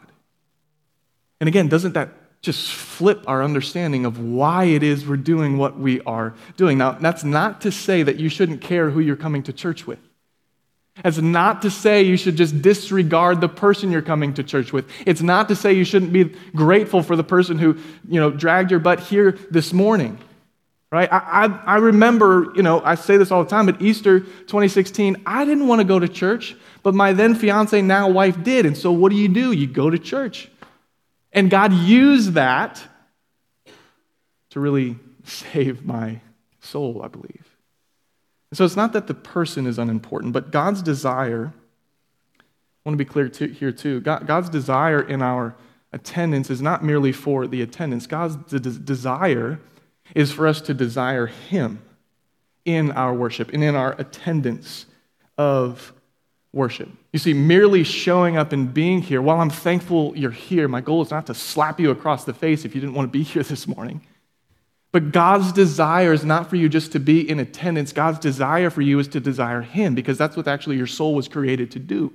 And 1.39 1.47
again, 1.47 1.67
doesn't 1.67 1.93
that 1.93 2.09
just 2.41 2.71
flip 2.71 3.23
our 3.27 3.43
understanding 3.43 4.05
of 4.05 4.19
why 4.19 4.65
it 4.65 4.83
is 4.83 5.07
we're 5.07 5.17
doing 5.17 5.57
what 5.57 5.77
we 5.77 6.01
are 6.01 6.33
doing? 6.57 6.77
Now, 6.77 6.93
that's 6.93 7.23
not 7.23 7.61
to 7.61 7.71
say 7.71 8.03
that 8.03 8.17
you 8.17 8.29
shouldn't 8.29 8.61
care 8.61 8.89
who 8.89 8.99
you're 8.99 9.15
coming 9.15 9.43
to 9.43 9.53
church 9.53 9.87
with. 9.87 9.99
It's 11.03 11.17
not 11.17 11.63
to 11.63 11.71
say 11.71 12.03
you 12.03 12.17
should 12.17 12.35
just 12.35 12.61
disregard 12.61 13.41
the 13.41 13.49
person 13.49 13.91
you're 13.91 14.01
coming 14.01 14.33
to 14.35 14.43
church 14.43 14.71
with. 14.71 14.89
It's 15.05 15.21
not 15.21 15.47
to 15.49 15.55
say 15.55 15.73
you 15.73 15.83
shouldn't 15.83 16.13
be 16.13 16.25
grateful 16.55 17.01
for 17.01 17.15
the 17.15 17.23
person 17.23 17.57
who, 17.57 17.77
you 18.07 18.19
know, 18.19 18.29
dragged 18.29 18.71
your 18.71 18.79
butt 18.79 18.99
here 18.99 19.31
this 19.49 19.73
morning. 19.73 20.19
Right? 20.91 21.11
I, 21.11 21.45
I, 21.45 21.75
I 21.75 21.77
remember, 21.77 22.51
you 22.55 22.63
know, 22.63 22.81
I 22.81 22.95
say 22.95 23.17
this 23.17 23.31
all 23.31 23.43
the 23.43 23.49
time, 23.49 23.65
but 23.65 23.81
Easter 23.81 24.19
2016, 24.19 25.23
I 25.25 25.45
didn't 25.45 25.67
want 25.67 25.79
to 25.79 25.85
go 25.85 25.97
to 25.99 26.07
church, 26.07 26.55
but 26.83 26.93
my 26.93 27.13
then 27.13 27.33
fiance, 27.33 27.81
now 27.81 28.09
wife, 28.09 28.43
did. 28.43 28.65
And 28.65 28.77
so 28.77 28.91
what 28.91 29.09
do 29.09 29.15
you 29.15 29.29
do? 29.29 29.53
You 29.53 29.67
go 29.67 29.89
to 29.89 29.97
church. 29.97 30.49
And 31.31 31.49
God 31.49 31.71
used 31.71 32.33
that 32.33 32.83
to 34.49 34.59
really 34.59 34.97
save 35.23 35.85
my 35.85 36.19
soul, 36.59 37.01
I 37.03 37.07
believe. 37.07 37.50
So 38.53 38.65
it's 38.65 38.75
not 38.75 38.93
that 38.93 39.07
the 39.07 39.13
person 39.13 39.65
is 39.65 39.79
unimportant, 39.79 40.33
but 40.33 40.51
God's 40.51 40.81
desire, 40.81 41.53
I 42.39 42.43
want 42.83 42.93
to 42.93 43.03
be 43.03 43.05
clear 43.05 43.29
too, 43.29 43.47
here 43.47 43.71
too, 43.71 44.01
God, 44.01 44.27
God's 44.27 44.49
desire 44.49 45.01
in 45.01 45.21
our 45.21 45.55
attendance 45.93 46.49
is 46.49 46.61
not 46.61 46.83
merely 46.83 47.11
for 47.11 47.47
the 47.47 47.61
attendance. 47.61 48.07
God's 48.07 48.35
desire 48.35 49.59
is 50.15 50.31
for 50.31 50.47
us 50.47 50.61
to 50.61 50.73
desire 50.73 51.27
Him 51.27 51.81
in 52.65 52.91
our 52.91 53.13
worship 53.13 53.53
and 53.53 53.63
in 53.63 53.75
our 53.75 53.93
attendance 53.99 54.85
of 55.37 55.93
worship. 56.53 56.89
You 57.13 57.19
see, 57.19 57.33
merely 57.33 57.83
showing 57.83 58.37
up 58.37 58.51
and 58.51 58.73
being 58.73 59.01
here, 59.01 59.21
while 59.21 59.39
I'm 59.39 59.49
thankful 59.49 60.15
you're 60.15 60.31
here, 60.31 60.67
my 60.67 60.81
goal 60.81 61.01
is 61.01 61.11
not 61.11 61.27
to 61.27 61.33
slap 61.33 61.79
you 61.79 61.91
across 61.91 62.25
the 62.25 62.33
face 62.33 62.65
if 62.65 62.75
you 62.75 62.81
didn't 62.81 62.95
want 62.95 63.07
to 63.07 63.17
be 63.17 63.23
here 63.31 63.43
this 63.43 63.67
morning. 63.67 64.01
But 64.91 65.11
God's 65.11 65.53
desire 65.53 66.11
is 66.11 66.25
not 66.25 66.49
for 66.49 66.57
you 66.57 66.67
just 66.67 66.91
to 66.91 66.99
be 66.99 67.27
in 67.27 67.39
attendance. 67.39 67.93
God's 67.93 68.19
desire 68.19 68.69
for 68.69 68.81
you 68.81 68.99
is 68.99 69.07
to 69.09 69.19
desire 69.19 69.61
Him 69.61 69.95
because 69.95 70.17
that's 70.17 70.35
what 70.35 70.47
actually 70.47 70.77
your 70.77 70.87
soul 70.87 71.15
was 71.15 71.27
created 71.27 71.71
to 71.71 71.79
do. 71.79 72.13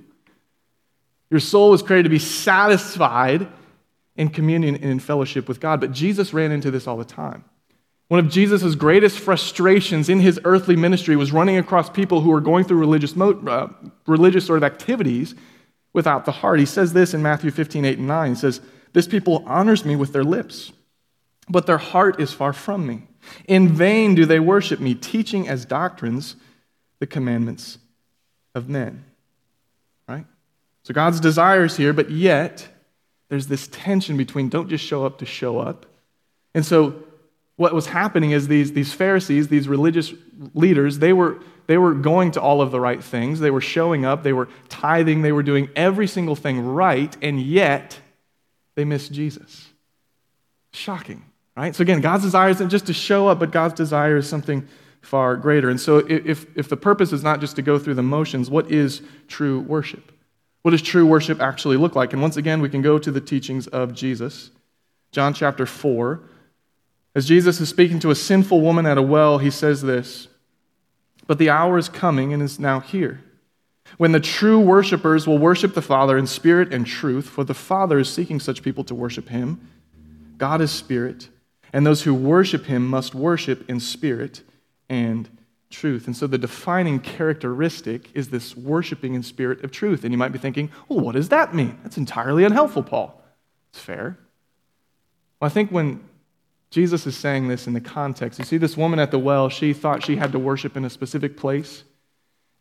Your 1.29 1.39
soul 1.39 1.71
was 1.71 1.81
created 1.81 2.03
to 2.03 2.09
be 2.09 2.19
satisfied 2.19 3.47
in 4.15 4.29
communion 4.29 4.75
and 4.75 4.85
in 4.85 4.99
fellowship 4.99 5.47
with 5.47 5.59
God. 5.59 5.79
But 5.79 5.91
Jesus 5.91 6.33
ran 6.33 6.51
into 6.51 6.71
this 6.71 6.87
all 6.87 6.97
the 6.97 7.05
time. 7.05 7.43
One 8.09 8.19
of 8.19 8.29
Jesus' 8.29 8.75
greatest 8.75 9.19
frustrations 9.19 10.07
in 10.07 10.21
his 10.21 10.39
earthly 10.45 10.77
ministry 10.77 11.15
was 11.15 11.33
running 11.33 11.57
across 11.57 11.89
people 11.89 12.21
who 12.21 12.29
were 12.29 12.39
going 12.39 12.63
through 12.63 12.77
religious, 12.77 13.19
uh, 13.19 13.67
religious 14.05 14.45
sort 14.45 14.57
of 14.57 14.63
activities 14.63 15.35
without 15.91 16.23
the 16.25 16.31
heart. 16.31 16.59
He 16.59 16.65
says 16.65 16.93
this 16.93 17.13
in 17.13 17.21
Matthew 17.21 17.51
15, 17.51 17.83
8, 17.83 17.97
and 17.97 18.07
9. 18.07 18.29
He 18.29 18.35
says, 18.35 18.61
This 18.93 19.07
people 19.07 19.43
honors 19.45 19.83
me 19.83 19.97
with 19.97 20.13
their 20.13 20.23
lips 20.23 20.71
but 21.49 21.65
their 21.65 21.77
heart 21.77 22.19
is 22.19 22.33
far 22.33 22.53
from 22.53 22.85
me. 22.85 23.03
In 23.47 23.69
vain 23.69 24.15
do 24.15 24.25
they 24.25 24.39
worship 24.39 24.79
me, 24.79 24.95
teaching 24.95 25.47
as 25.47 25.65
doctrines 25.65 26.35
the 26.99 27.07
commandments 27.07 27.77
of 28.55 28.69
men. 28.69 29.05
Right? 30.07 30.25
So 30.83 30.93
God's 30.93 31.19
desires 31.19 31.77
here, 31.77 31.93
but 31.93 32.09
yet 32.09 32.67
there's 33.29 33.47
this 33.47 33.67
tension 33.67 34.17
between 34.17 34.49
don't 34.49 34.69
just 34.69 34.85
show 34.85 35.05
up 35.05 35.19
to 35.19 35.25
show 35.25 35.59
up. 35.59 35.85
And 36.53 36.65
so 36.65 37.03
what 37.57 37.73
was 37.73 37.87
happening 37.87 38.31
is 38.31 38.47
these, 38.47 38.71
these 38.71 38.93
Pharisees, 38.93 39.47
these 39.47 39.67
religious 39.67 40.13
leaders, 40.53 40.99
they 40.99 41.11
were, 41.11 41.39
they 41.65 41.77
were 41.77 41.93
going 41.93 42.31
to 42.31 42.41
all 42.41 42.61
of 42.61 42.71
the 42.71 42.79
right 42.79 43.03
things. 43.03 43.39
They 43.39 43.51
were 43.51 43.61
showing 43.61 44.05
up, 44.05 44.23
they 44.23 44.33
were 44.33 44.47
tithing, 44.69 45.23
they 45.23 45.31
were 45.31 45.43
doing 45.43 45.69
every 45.75 46.07
single 46.07 46.35
thing 46.35 46.59
right, 46.65 47.15
and 47.21 47.41
yet 47.41 47.99
they 48.75 48.85
missed 48.85 49.11
Jesus. 49.11 49.67
Shocking. 50.71 51.23
Right? 51.57 51.75
So 51.75 51.81
again, 51.81 52.01
God's 52.01 52.23
desire 52.23 52.49
isn't 52.49 52.69
just 52.69 52.85
to 52.85 52.93
show 52.93 53.27
up, 53.27 53.39
but 53.39 53.51
God's 53.51 53.73
desire 53.73 54.17
is 54.17 54.29
something 54.29 54.67
far 55.01 55.35
greater. 55.35 55.69
And 55.69 55.81
so 55.81 55.97
if, 55.97 56.45
if 56.55 56.69
the 56.69 56.77
purpose 56.77 57.11
is 57.11 57.23
not 57.23 57.41
just 57.41 57.55
to 57.55 57.63
go 57.63 57.79
through 57.79 57.95
the 57.95 58.03
motions, 58.03 58.47
what 58.47 58.69
is 58.69 59.01
true 59.27 59.61
worship? 59.61 60.11
What 60.61 60.71
does 60.71 60.83
true 60.83 61.07
worship 61.07 61.41
actually 61.41 61.77
look 61.77 61.95
like? 61.95 62.13
And 62.13 62.21
once 62.21 62.37
again, 62.37 62.61
we 62.61 62.69
can 62.69 62.83
go 62.83 62.99
to 62.99 63.11
the 63.11 63.21
teachings 63.21 63.65
of 63.67 63.93
Jesus. 63.93 64.51
John 65.11 65.33
chapter 65.33 65.65
4. 65.65 66.21
As 67.15 67.25
Jesus 67.25 67.59
is 67.59 67.69
speaking 67.69 67.99
to 68.01 68.11
a 68.11 68.15
sinful 68.15 68.61
woman 68.61 68.85
at 68.85 68.99
a 68.99 69.01
well, 69.01 69.39
he 69.39 69.49
says 69.49 69.81
this 69.81 70.27
But 71.25 71.39
the 71.39 71.49
hour 71.49 71.79
is 71.79 71.89
coming 71.89 72.33
and 72.33 72.43
is 72.43 72.59
now 72.59 72.81
here 72.81 73.23
when 73.97 74.11
the 74.11 74.19
true 74.19 74.59
worshipers 74.59 75.25
will 75.25 75.39
worship 75.39 75.73
the 75.73 75.81
Father 75.81 76.17
in 76.17 76.27
spirit 76.27 76.71
and 76.71 76.85
truth, 76.85 77.27
for 77.27 77.43
the 77.43 77.53
Father 77.53 77.97
is 77.97 78.13
seeking 78.13 78.39
such 78.39 78.61
people 78.61 78.83
to 78.83 78.93
worship 78.93 79.29
him. 79.29 79.69
God 80.37 80.61
is 80.61 80.69
spirit 80.69 81.29
and 81.73 81.85
those 81.85 82.03
who 82.03 82.13
worship 82.13 82.65
him 82.65 82.87
must 82.87 83.13
worship 83.13 83.69
in 83.69 83.79
spirit 83.79 84.41
and 84.89 85.29
truth. 85.69 86.07
And 86.07 86.15
so 86.15 86.27
the 86.27 86.37
defining 86.37 86.99
characteristic 86.99 88.09
is 88.13 88.29
this 88.29 88.55
worshiping 88.55 89.15
in 89.15 89.23
spirit 89.23 89.63
of 89.63 89.71
truth. 89.71 90.03
And 90.03 90.13
you 90.13 90.17
might 90.17 90.31
be 90.31 90.39
thinking, 90.39 90.71
well, 90.87 90.99
what 90.99 91.15
does 91.15 91.29
that 91.29 91.53
mean? 91.53 91.77
That's 91.83 91.97
entirely 91.97 92.43
unhelpful, 92.43 92.83
Paul. 92.83 93.21
It's 93.71 93.79
fair. 93.79 94.17
Well, 95.39 95.47
I 95.47 95.49
think 95.49 95.71
when 95.71 96.03
Jesus 96.69 97.05
is 97.05 97.15
saying 97.15 97.47
this 97.47 97.67
in 97.67 97.73
the 97.73 97.81
context, 97.81 98.39
you 98.39 98.45
see 98.45 98.57
this 98.57 98.77
woman 98.77 98.99
at 98.99 99.11
the 99.11 99.19
well, 99.19 99.49
she 99.49 99.73
thought 99.73 100.03
she 100.03 100.15
had 100.15 100.31
to 100.31 100.39
worship 100.39 100.77
in 100.77 100.85
a 100.85 100.89
specific 100.89 101.37
place. 101.37 101.83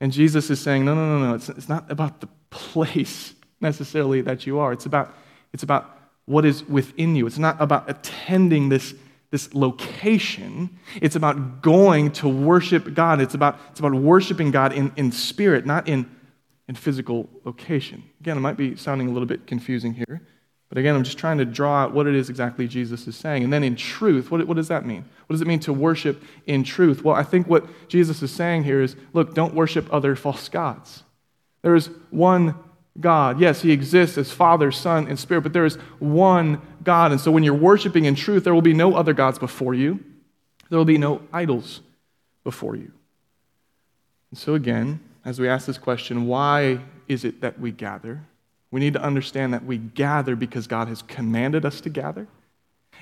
And 0.01 0.13
Jesus 0.13 0.51
is 0.51 0.61
saying, 0.61 0.85
no, 0.85 0.95
no, 0.95 1.19
no, 1.19 1.29
no. 1.29 1.35
It's, 1.35 1.49
it's 1.49 1.69
not 1.69 1.91
about 1.91 2.21
the 2.21 2.29
place 2.51 3.35
necessarily 3.61 4.21
that 4.23 4.47
you 4.47 4.59
are. 4.59 4.73
It's 4.73 4.87
about, 4.87 5.15
it's 5.53 5.63
about 5.63 5.96
what 6.26 6.45
is 6.45 6.64
within 6.64 7.16
you. 7.16 7.26
It's 7.26 7.38
not 7.38 7.56
about 7.61 7.88
attending 7.88 8.68
this, 8.68 8.95
this 9.30 9.54
location. 9.54 10.78
It's 11.00 11.16
about 11.16 11.62
going 11.62 12.11
to 12.12 12.28
worship 12.28 12.95
God. 12.95 13.21
It's 13.21 13.35
about, 13.35 13.59
it's 13.71 13.80
about 13.80 13.95
worshiping 13.95 14.50
God 14.50 14.73
in, 14.73 14.92
in 14.97 15.12
spirit, 15.12 15.64
not 15.64 15.88
in, 15.88 16.11
in 16.68 16.75
physical 16.75 17.28
location. 17.45 18.02
Again, 18.21 18.37
it 18.37 18.40
might 18.40 18.56
be 18.56 18.76
sounding 18.76 19.09
a 19.09 19.12
little 19.12 19.26
bit 19.26 19.47
confusing 19.47 19.95
here. 19.95 20.21
But 20.68 20.78
again, 20.78 20.97
I'm 20.97 21.04
just 21.04 21.18
trying 21.18 21.38
to 21.38 21.45
draw 21.45 21.85
out 21.85 21.92
what 21.95 22.09
it 22.09 22.14
is 22.16 22.28
exactly 22.28 22.66
Jesus 22.66 23.06
is 23.06 23.16
saying. 23.16 23.45
And 23.45 23.52
then 23.52 23.62
in 23.62 23.76
truth, 23.76 24.33
what, 24.33 24.45
what 24.49 24.56
does 24.56 24.68
that 24.68 24.85
mean? 24.85 25.04
What 25.26 25.35
does 25.35 25.40
it 25.40 25.47
mean 25.47 25.61
to 25.61 25.73
worship 25.73 26.23
in 26.47 26.64
truth? 26.64 27.04
Well, 27.04 27.14
I 27.14 27.23
think 27.23 27.47
what 27.47 27.66
Jesus 27.88 28.21
is 28.21 28.33
saying 28.33 28.64
here 28.64 28.83
is 28.83 28.97
look, 29.12 29.33
don't 29.33 29.54
worship 29.54 29.92
other 29.92 30.16
false 30.16 30.49
gods. 30.49 31.04
There 31.62 31.76
is 31.76 31.90
one 32.11 32.56
God. 33.00 33.41
Yes, 33.41 33.62
He 33.62 33.73
exists 33.73 34.17
as 34.19 34.31
Father, 34.31 34.73
Son, 34.73 35.07
and 35.09 35.19
Spirit, 35.19 35.43
but 35.43 35.53
there 35.53 35.65
is 35.65 35.76
one 35.99 36.61
God. 36.83 37.12
And 37.12 37.21
so 37.21 37.31
when 37.31 37.43
you're 37.43 37.55
worshiping 37.55 38.05
in 38.05 38.15
truth, 38.15 38.45
there 38.45 38.55
will 38.55 38.62
be 38.62 38.75
no 38.75 38.95
other 38.95 39.12
gods 39.12 39.38
before 39.38 39.75
you, 39.75 40.00
there 40.71 40.79
will 40.79 40.85
be 40.85 40.99
no 40.99 41.23
idols 41.33 41.81
before 42.45 42.76
you. 42.76 42.93
And 44.31 44.38
so, 44.38 44.55
again, 44.55 45.00
as 45.25 45.38
we 45.38 45.49
ask 45.49 45.67
this 45.67 45.79
question, 45.79 46.26
why 46.26 46.81
is 47.09 47.25
it 47.25 47.41
that 47.41 47.61
we 47.61 47.71
gather? 47.71 48.23
We 48.71 48.81
need 48.81 48.95
to 48.95 49.03
understand 49.03 49.55
that 49.55 49.65
we 49.65 49.79
gather 49.79 50.37
because 50.37 50.67
God 50.67 50.88
has 50.88 51.03
commanded 51.03 51.65
us 51.65 51.81
to 51.83 51.91
gather. 51.91 52.26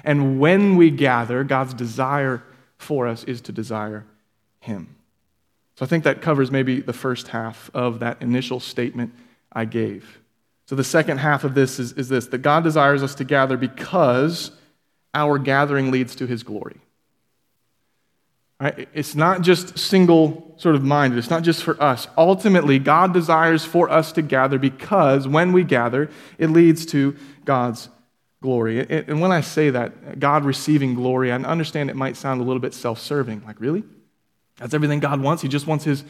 And 0.03 0.39
when 0.41 0.77
we 0.77 0.91
gather, 0.91 1.45
God's 1.45 1.75
desire 1.75 2.43
for 2.79 3.07
us 3.07 3.25
is 3.25 3.41
to 3.43 3.53
desire 3.53 4.05
Him. 4.61 4.95
So 5.77 5.85
I 5.85 5.89
think 5.89 6.05
that 6.05 6.23
covers 6.23 6.51
maybe 6.51 6.81
the 6.81 6.93
first 6.93 7.29
half 7.29 7.71
of 7.75 7.99
that 8.01 8.23
initial 8.23 8.61
statement 8.61 9.13
I 9.55 9.65
gave. 9.65 10.19
So 10.67 10.75
the 10.75 10.85
second 10.85 11.19
half 11.19 11.45
of 11.45 11.55
this 11.55 11.79
is, 11.79 11.93
is 11.93 12.09
this 12.09 12.27
that 12.29 12.39
God 12.39 12.65
desires 12.65 13.03
us 13.03 13.15
to 13.17 13.25
gather 13.25 13.57
because 13.57 14.51
our 15.13 15.39
gathering 15.39 15.91
leads 15.91 16.17
to 16.17 16.27
His 16.27 16.43
glory. 16.43 16.81
Right? 18.61 18.89
It's 18.95 19.15
not 19.15 19.43
just 19.43 19.79
single 19.79 20.55
sort 20.57 20.75
of 20.75 20.83
minded, 20.83 21.19
it's 21.19 21.31
not 21.31 21.43
just 21.43 21.63
for 21.63 21.81
us. 21.83 22.09
Ultimately, 22.17 22.79
God 22.79 23.13
desires 23.13 23.65
for 23.65 23.91
us 23.91 24.13
to 24.13 24.23
gather 24.23 24.59
because 24.59 25.29
when 25.29 25.53
we 25.53 25.65
gather, 25.65 26.09
it 26.39 26.49
leads 26.49 26.87
to 26.87 27.17
God's 27.45 27.89
glory. 28.41 28.87
And 28.89 29.21
when 29.21 29.33
I 29.33 29.41
say 29.41 29.71
that, 29.71 30.19
God 30.21 30.45
receiving 30.45 30.95
glory, 30.95 31.33
I 31.33 31.37
understand 31.37 31.91
it 31.91 31.97
might 31.97 32.17
sound 32.17 32.41
a 32.41 32.45
little 32.45 32.61
bit 32.61 32.75
self 32.75 33.01
serving. 33.01 33.43
Like, 33.45 33.61
really? 33.61 33.85
That's 34.59 34.73
everything 34.73 35.01
God 35.01 35.21
wants? 35.21 35.43
He 35.43 35.49
just 35.49 35.67
wants 35.67 35.85
His 35.85 36.05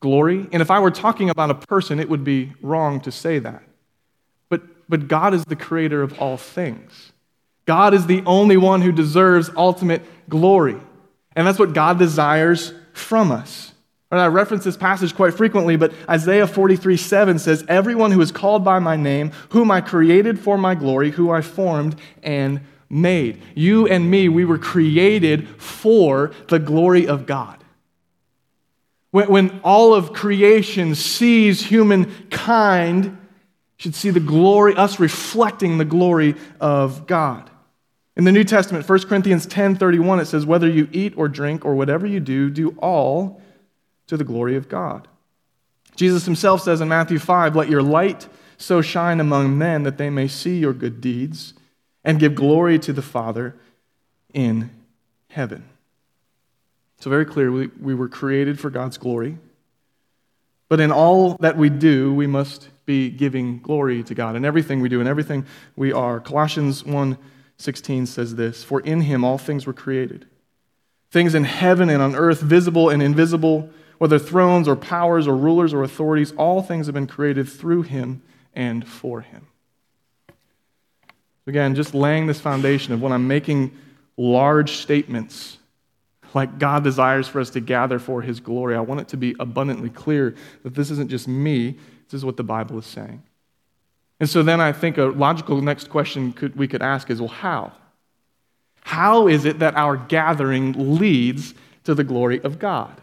glory? 0.00 0.46
And 0.52 0.62
if 0.62 0.70
I 0.70 0.78
were 0.80 0.90
talking 0.90 1.30
about 1.30 1.50
a 1.50 1.54
person, 1.54 2.00
it 2.00 2.08
would 2.08 2.24
be 2.24 2.52
wrong 2.62 3.00
to 3.02 3.12
say 3.12 3.38
that. 3.38 3.62
But, 4.48 4.62
but 4.88 5.08
God 5.08 5.34
is 5.34 5.44
the 5.44 5.56
creator 5.56 6.02
of 6.02 6.18
all 6.20 6.36
things. 6.36 7.12
God 7.66 7.94
is 7.94 8.06
the 8.06 8.22
only 8.24 8.56
one 8.56 8.80
who 8.80 8.92
deserves 8.92 9.50
ultimate 9.56 10.02
glory. 10.28 10.76
And 11.36 11.46
that's 11.46 11.58
what 11.58 11.74
God 11.74 11.98
desires 11.98 12.72
from 12.92 13.30
us. 13.30 13.72
And 14.10 14.20
I 14.20 14.26
reference 14.26 14.64
this 14.64 14.76
passage 14.76 15.14
quite 15.14 15.34
frequently, 15.34 15.76
but 15.76 15.92
Isaiah 16.08 16.46
43 16.46 16.96
7 16.96 17.38
says, 17.38 17.64
Everyone 17.68 18.10
who 18.10 18.22
is 18.22 18.32
called 18.32 18.64
by 18.64 18.78
my 18.78 18.96
name, 18.96 19.32
whom 19.50 19.70
I 19.70 19.82
created 19.82 20.38
for 20.38 20.56
my 20.56 20.74
glory, 20.74 21.10
who 21.10 21.30
I 21.30 21.42
formed 21.42 21.96
and 22.22 22.62
made. 22.88 23.42
You 23.54 23.86
and 23.86 24.10
me, 24.10 24.30
we 24.30 24.46
were 24.46 24.58
created 24.58 25.46
for 25.60 26.32
the 26.48 26.58
glory 26.58 27.06
of 27.06 27.26
God. 27.26 27.57
When, 29.18 29.30
when 29.30 29.60
all 29.64 29.94
of 29.94 30.12
creation 30.12 30.94
sees 30.94 31.60
humankind, 31.60 33.18
should 33.76 33.96
see 33.96 34.10
the 34.10 34.20
glory, 34.20 34.76
us 34.76 35.00
reflecting 35.00 35.76
the 35.76 35.84
glory 35.84 36.36
of 36.60 37.08
God. 37.08 37.50
In 38.16 38.22
the 38.22 38.30
New 38.30 38.44
Testament, 38.44 38.88
1 38.88 39.00
Corinthians 39.08 39.44
10 39.46 39.74
31, 39.74 40.20
it 40.20 40.26
says, 40.26 40.46
Whether 40.46 40.68
you 40.68 40.88
eat 40.92 41.14
or 41.16 41.26
drink 41.26 41.64
or 41.64 41.74
whatever 41.74 42.06
you 42.06 42.20
do, 42.20 42.48
do 42.48 42.76
all 42.78 43.42
to 44.06 44.16
the 44.16 44.22
glory 44.22 44.54
of 44.54 44.68
God. 44.68 45.08
Jesus 45.96 46.24
himself 46.24 46.62
says 46.62 46.80
in 46.80 46.86
Matthew 46.86 47.18
5, 47.18 47.56
Let 47.56 47.68
your 47.68 47.82
light 47.82 48.28
so 48.56 48.80
shine 48.80 49.18
among 49.18 49.58
men 49.58 49.82
that 49.82 49.98
they 49.98 50.10
may 50.10 50.28
see 50.28 50.58
your 50.58 50.72
good 50.72 51.00
deeds 51.00 51.54
and 52.04 52.20
give 52.20 52.36
glory 52.36 52.78
to 52.78 52.92
the 52.92 53.02
Father 53.02 53.56
in 54.32 54.70
heaven. 55.30 55.64
So, 56.98 57.10
very 57.10 57.24
clear, 57.24 57.50
we, 57.52 57.68
we 57.80 57.94
were 57.94 58.08
created 58.08 58.58
for 58.58 58.70
God's 58.70 58.98
glory. 58.98 59.38
But 60.68 60.80
in 60.80 60.92
all 60.92 61.36
that 61.40 61.56
we 61.56 61.70
do, 61.70 62.12
we 62.12 62.26
must 62.26 62.68
be 62.84 63.10
giving 63.10 63.60
glory 63.60 64.02
to 64.02 64.14
God 64.14 64.36
in 64.36 64.44
everything 64.44 64.80
we 64.80 64.88
do, 64.88 65.00
in 65.00 65.06
everything 65.06 65.46
we 65.76 65.92
are. 65.92 66.20
Colossians 66.20 66.84
1 66.84 67.16
16 67.60 68.06
says 68.06 68.36
this 68.36 68.62
For 68.64 68.80
in 68.80 69.02
him 69.02 69.24
all 69.24 69.38
things 69.38 69.66
were 69.66 69.72
created, 69.72 70.26
things 71.10 71.34
in 71.34 71.44
heaven 71.44 71.88
and 71.90 72.02
on 72.02 72.14
earth, 72.14 72.40
visible 72.40 72.90
and 72.90 73.02
invisible, 73.02 73.70
whether 73.98 74.18
thrones 74.18 74.68
or 74.68 74.76
powers 74.76 75.26
or 75.26 75.36
rulers 75.36 75.72
or 75.72 75.82
authorities, 75.82 76.32
all 76.32 76.62
things 76.62 76.86
have 76.86 76.94
been 76.94 77.06
created 77.06 77.48
through 77.48 77.82
him 77.82 78.22
and 78.54 78.86
for 78.86 79.20
him. 79.20 79.46
Again, 81.46 81.74
just 81.74 81.94
laying 81.94 82.26
this 82.26 82.40
foundation 82.40 82.92
of 82.92 83.00
when 83.00 83.12
I'm 83.12 83.26
making 83.26 83.76
large 84.16 84.72
statements 84.72 85.57
like 86.34 86.58
God 86.58 86.84
desires 86.84 87.26
for 87.26 87.40
us 87.40 87.50
to 87.50 87.60
gather 87.60 87.98
for 87.98 88.22
his 88.22 88.40
glory, 88.40 88.76
I 88.76 88.80
want 88.80 89.00
it 89.00 89.08
to 89.08 89.16
be 89.16 89.34
abundantly 89.40 89.90
clear 89.90 90.34
that 90.62 90.74
this 90.74 90.90
isn't 90.90 91.10
just 91.10 91.26
me, 91.28 91.78
this 92.10 92.14
is 92.14 92.24
what 92.24 92.36
the 92.36 92.44
Bible 92.44 92.78
is 92.78 92.86
saying. 92.86 93.22
And 94.20 94.28
so 94.28 94.42
then 94.42 94.60
I 94.60 94.72
think 94.72 94.98
a 94.98 95.04
logical 95.04 95.60
next 95.60 95.90
question 95.90 96.32
could, 96.32 96.56
we 96.56 96.68
could 96.68 96.82
ask 96.82 97.10
is 97.10 97.20
well, 97.20 97.28
how? 97.28 97.72
How 98.82 99.28
is 99.28 99.44
it 99.44 99.60
that 99.60 99.76
our 99.76 99.96
gathering 99.96 100.96
leads 100.98 101.54
to 101.84 101.94
the 101.94 102.04
glory 102.04 102.40
of 102.42 102.58
God? 102.58 103.00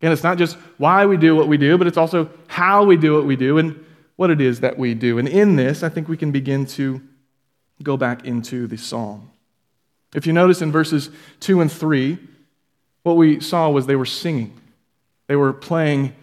Again, 0.00 0.12
it's 0.12 0.24
not 0.24 0.38
just 0.38 0.56
why 0.78 1.06
we 1.06 1.16
do 1.16 1.36
what 1.36 1.48
we 1.48 1.56
do, 1.56 1.78
but 1.78 1.86
it's 1.86 1.96
also 1.96 2.28
how 2.48 2.84
we 2.84 2.96
do 2.96 3.14
what 3.14 3.24
we 3.24 3.36
do 3.36 3.58
and 3.58 3.84
what 4.16 4.30
it 4.30 4.40
is 4.40 4.60
that 4.60 4.76
we 4.76 4.94
do. 4.94 5.18
And 5.18 5.28
in 5.28 5.56
this, 5.56 5.82
I 5.82 5.88
think 5.88 6.08
we 6.08 6.16
can 6.16 6.32
begin 6.32 6.66
to 6.66 7.00
go 7.82 7.96
back 7.96 8.24
into 8.24 8.66
the 8.66 8.76
psalm. 8.76 9.31
If 10.14 10.26
you 10.26 10.32
notice 10.32 10.60
in 10.62 10.72
verses 10.72 11.10
2 11.40 11.60
and 11.60 11.72
3, 11.72 12.18
what 13.02 13.16
we 13.16 13.40
saw 13.40 13.70
was 13.70 13.86
they 13.86 13.96
were 13.96 14.06
singing, 14.06 14.58
they 15.26 15.36
were 15.36 15.52
playing 15.52 16.14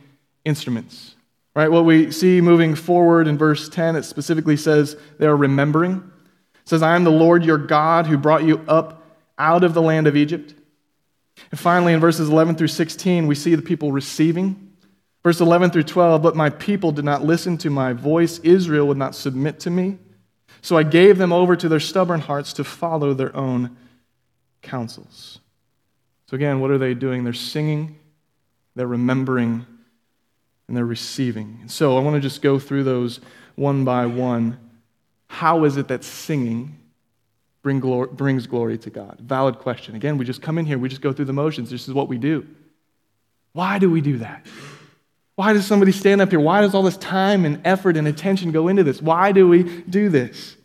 instruments. 0.45 1.15
Right? 1.56 1.71
What 1.71 1.84
we 1.84 2.12
see 2.12 2.39
moving 2.41 2.75
forward 2.75 3.28
in 3.28 3.38
verse 3.38 3.67
10, 3.67 3.95
it 3.95 4.04
specifically 4.04 4.56
says 4.56 4.95
they 5.17 5.25
are 5.25 5.36
remembering. 5.36 5.95
It 5.95 6.69
says, 6.69 6.84
I 6.84 6.95
am 6.95 7.04
the 7.04 7.12
Lord 7.12 7.43
your 7.43 7.58
God 7.58 8.08
who 8.08 8.17
brought 8.17 8.43
you 8.43 8.63
up 8.67 9.04
out 9.38 9.63
of 9.63 9.73
the 9.73 9.82
land 9.82 10.08
of 10.08 10.15
Egypt. 10.15 10.54
And 11.52 11.60
finally, 11.60 11.93
in 11.93 11.99
verses 11.99 12.30
11 12.30 12.56
through 12.56 12.67
16, 12.67 13.28
we 13.28 13.36
see 13.36 13.56
the 13.56 13.62
people 13.62 13.91
receiving. 13.91 14.73
Verse 15.23 15.41
11 15.41 15.71
through 15.71 15.84
12, 15.84 16.21
but 16.21 16.36
my 16.36 16.49
people 16.49 16.91
did 16.91 17.04
not 17.04 17.25
listen 17.25 17.58
to 17.58 17.69
my 17.69 17.93
voice. 17.93 18.39
Israel 18.39 18.88
would 18.88 18.97
not 18.97 19.15
submit 19.15 19.60
to 19.62 19.69
me. 19.69 19.97
So 20.61 20.77
I 20.77 20.83
gave 20.83 21.17
them 21.17 21.31
over 21.31 21.55
to 21.55 21.69
their 21.69 21.79
stubborn 21.79 22.21
hearts 22.21 22.53
to 22.53 22.63
follow 22.63 23.13
their 23.13 23.35
own 23.35 23.77
counsels. 24.61 25.39
So 26.27 26.35
again, 26.35 26.59
what 26.59 26.71
are 26.71 26.77
they 26.77 26.93
doing? 26.93 27.23
They're 27.23 27.33
singing, 27.33 27.97
they're 28.75 28.87
remembering, 28.87 29.65
and 30.67 30.77
they're 30.77 30.85
receiving. 30.85 31.57
And 31.61 31.71
so 31.71 31.97
I 31.97 32.01
want 32.01 32.15
to 32.15 32.19
just 32.19 32.41
go 32.41 32.59
through 32.59 32.83
those 32.83 33.19
one 33.55 33.83
by 33.83 34.05
one. 34.05 34.59
How 35.27 35.63
is 35.63 35.77
it 35.77 35.87
that 35.87 36.03
singing 36.03 36.77
bring 37.63 37.79
glory, 37.79 38.09
brings 38.11 38.47
glory 38.47 38.77
to 38.79 38.89
God? 38.89 39.19
Valid 39.19 39.59
question. 39.59 39.95
Again, 39.95 40.17
we 40.17 40.25
just 40.25 40.41
come 40.41 40.57
in 40.57 40.65
here, 40.65 40.77
we 40.77 40.89
just 40.89 41.01
go 41.01 41.11
through 41.11 41.25
the 41.25 41.33
motions. 41.33 41.69
This 41.69 41.87
is 41.87 41.93
what 41.93 42.07
we 42.07 42.17
do. 42.17 42.45
Why 43.53 43.79
do 43.79 43.89
we 43.89 44.01
do 44.01 44.17
that? 44.19 44.45
Why 45.39 45.54
does 45.54 45.65
somebody 45.65 45.93
stand 45.93 46.19
up 46.19 46.32
here? 46.32 46.39
Why 46.41 46.60
does 46.60 46.75
all 46.75 46.84
this 46.84 46.97
time 46.97 47.45
and 47.45 47.65
effort 47.65 47.95
and 47.95 48.06
attention 48.10 48.52
go 48.52 48.67
into 48.67 48.84
this? 48.84 49.02
Why 49.02 49.32
do 49.32 49.47
we 49.47 49.63
do 49.84 50.10
this? 50.10 50.58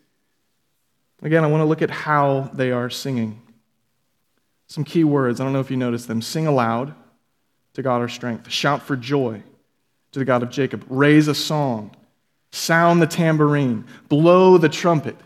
Again, 1.23 1.45
I 1.45 1.47
want 1.47 1.61
to 1.61 1.65
look 1.65 1.81
at 1.81 1.91
how 1.91 2.51
they 2.53 2.73
are 2.73 2.91
singing. 2.91 3.41
Some 4.67 4.83
key 4.83 5.05
words, 5.05 5.41
I 5.41 5.45
don't 5.45 5.53
know 5.53 5.61
if 5.61 5.71
you 5.71 5.77
noticed 5.77 6.09
them. 6.09 6.21
Sing 6.21 6.49
aloud 6.49 6.93
to 7.75 7.83
God 7.83 8.01
our 8.01 8.09
strength, 8.09 8.51
shout 8.51 8.83
for 8.83 8.97
joy 8.97 9.45
to 10.11 10.19
the 10.19 10.25
God 10.25 10.43
of 10.43 10.51
Jacob. 10.51 10.85
Raise 10.89 11.29
a 11.29 11.37
song, 11.37 11.95
sound 12.51 13.01
the 13.01 13.07
tambourine, 13.07 13.85
blow 14.09 14.59
the 14.59 14.69
trumpet. 14.69 15.17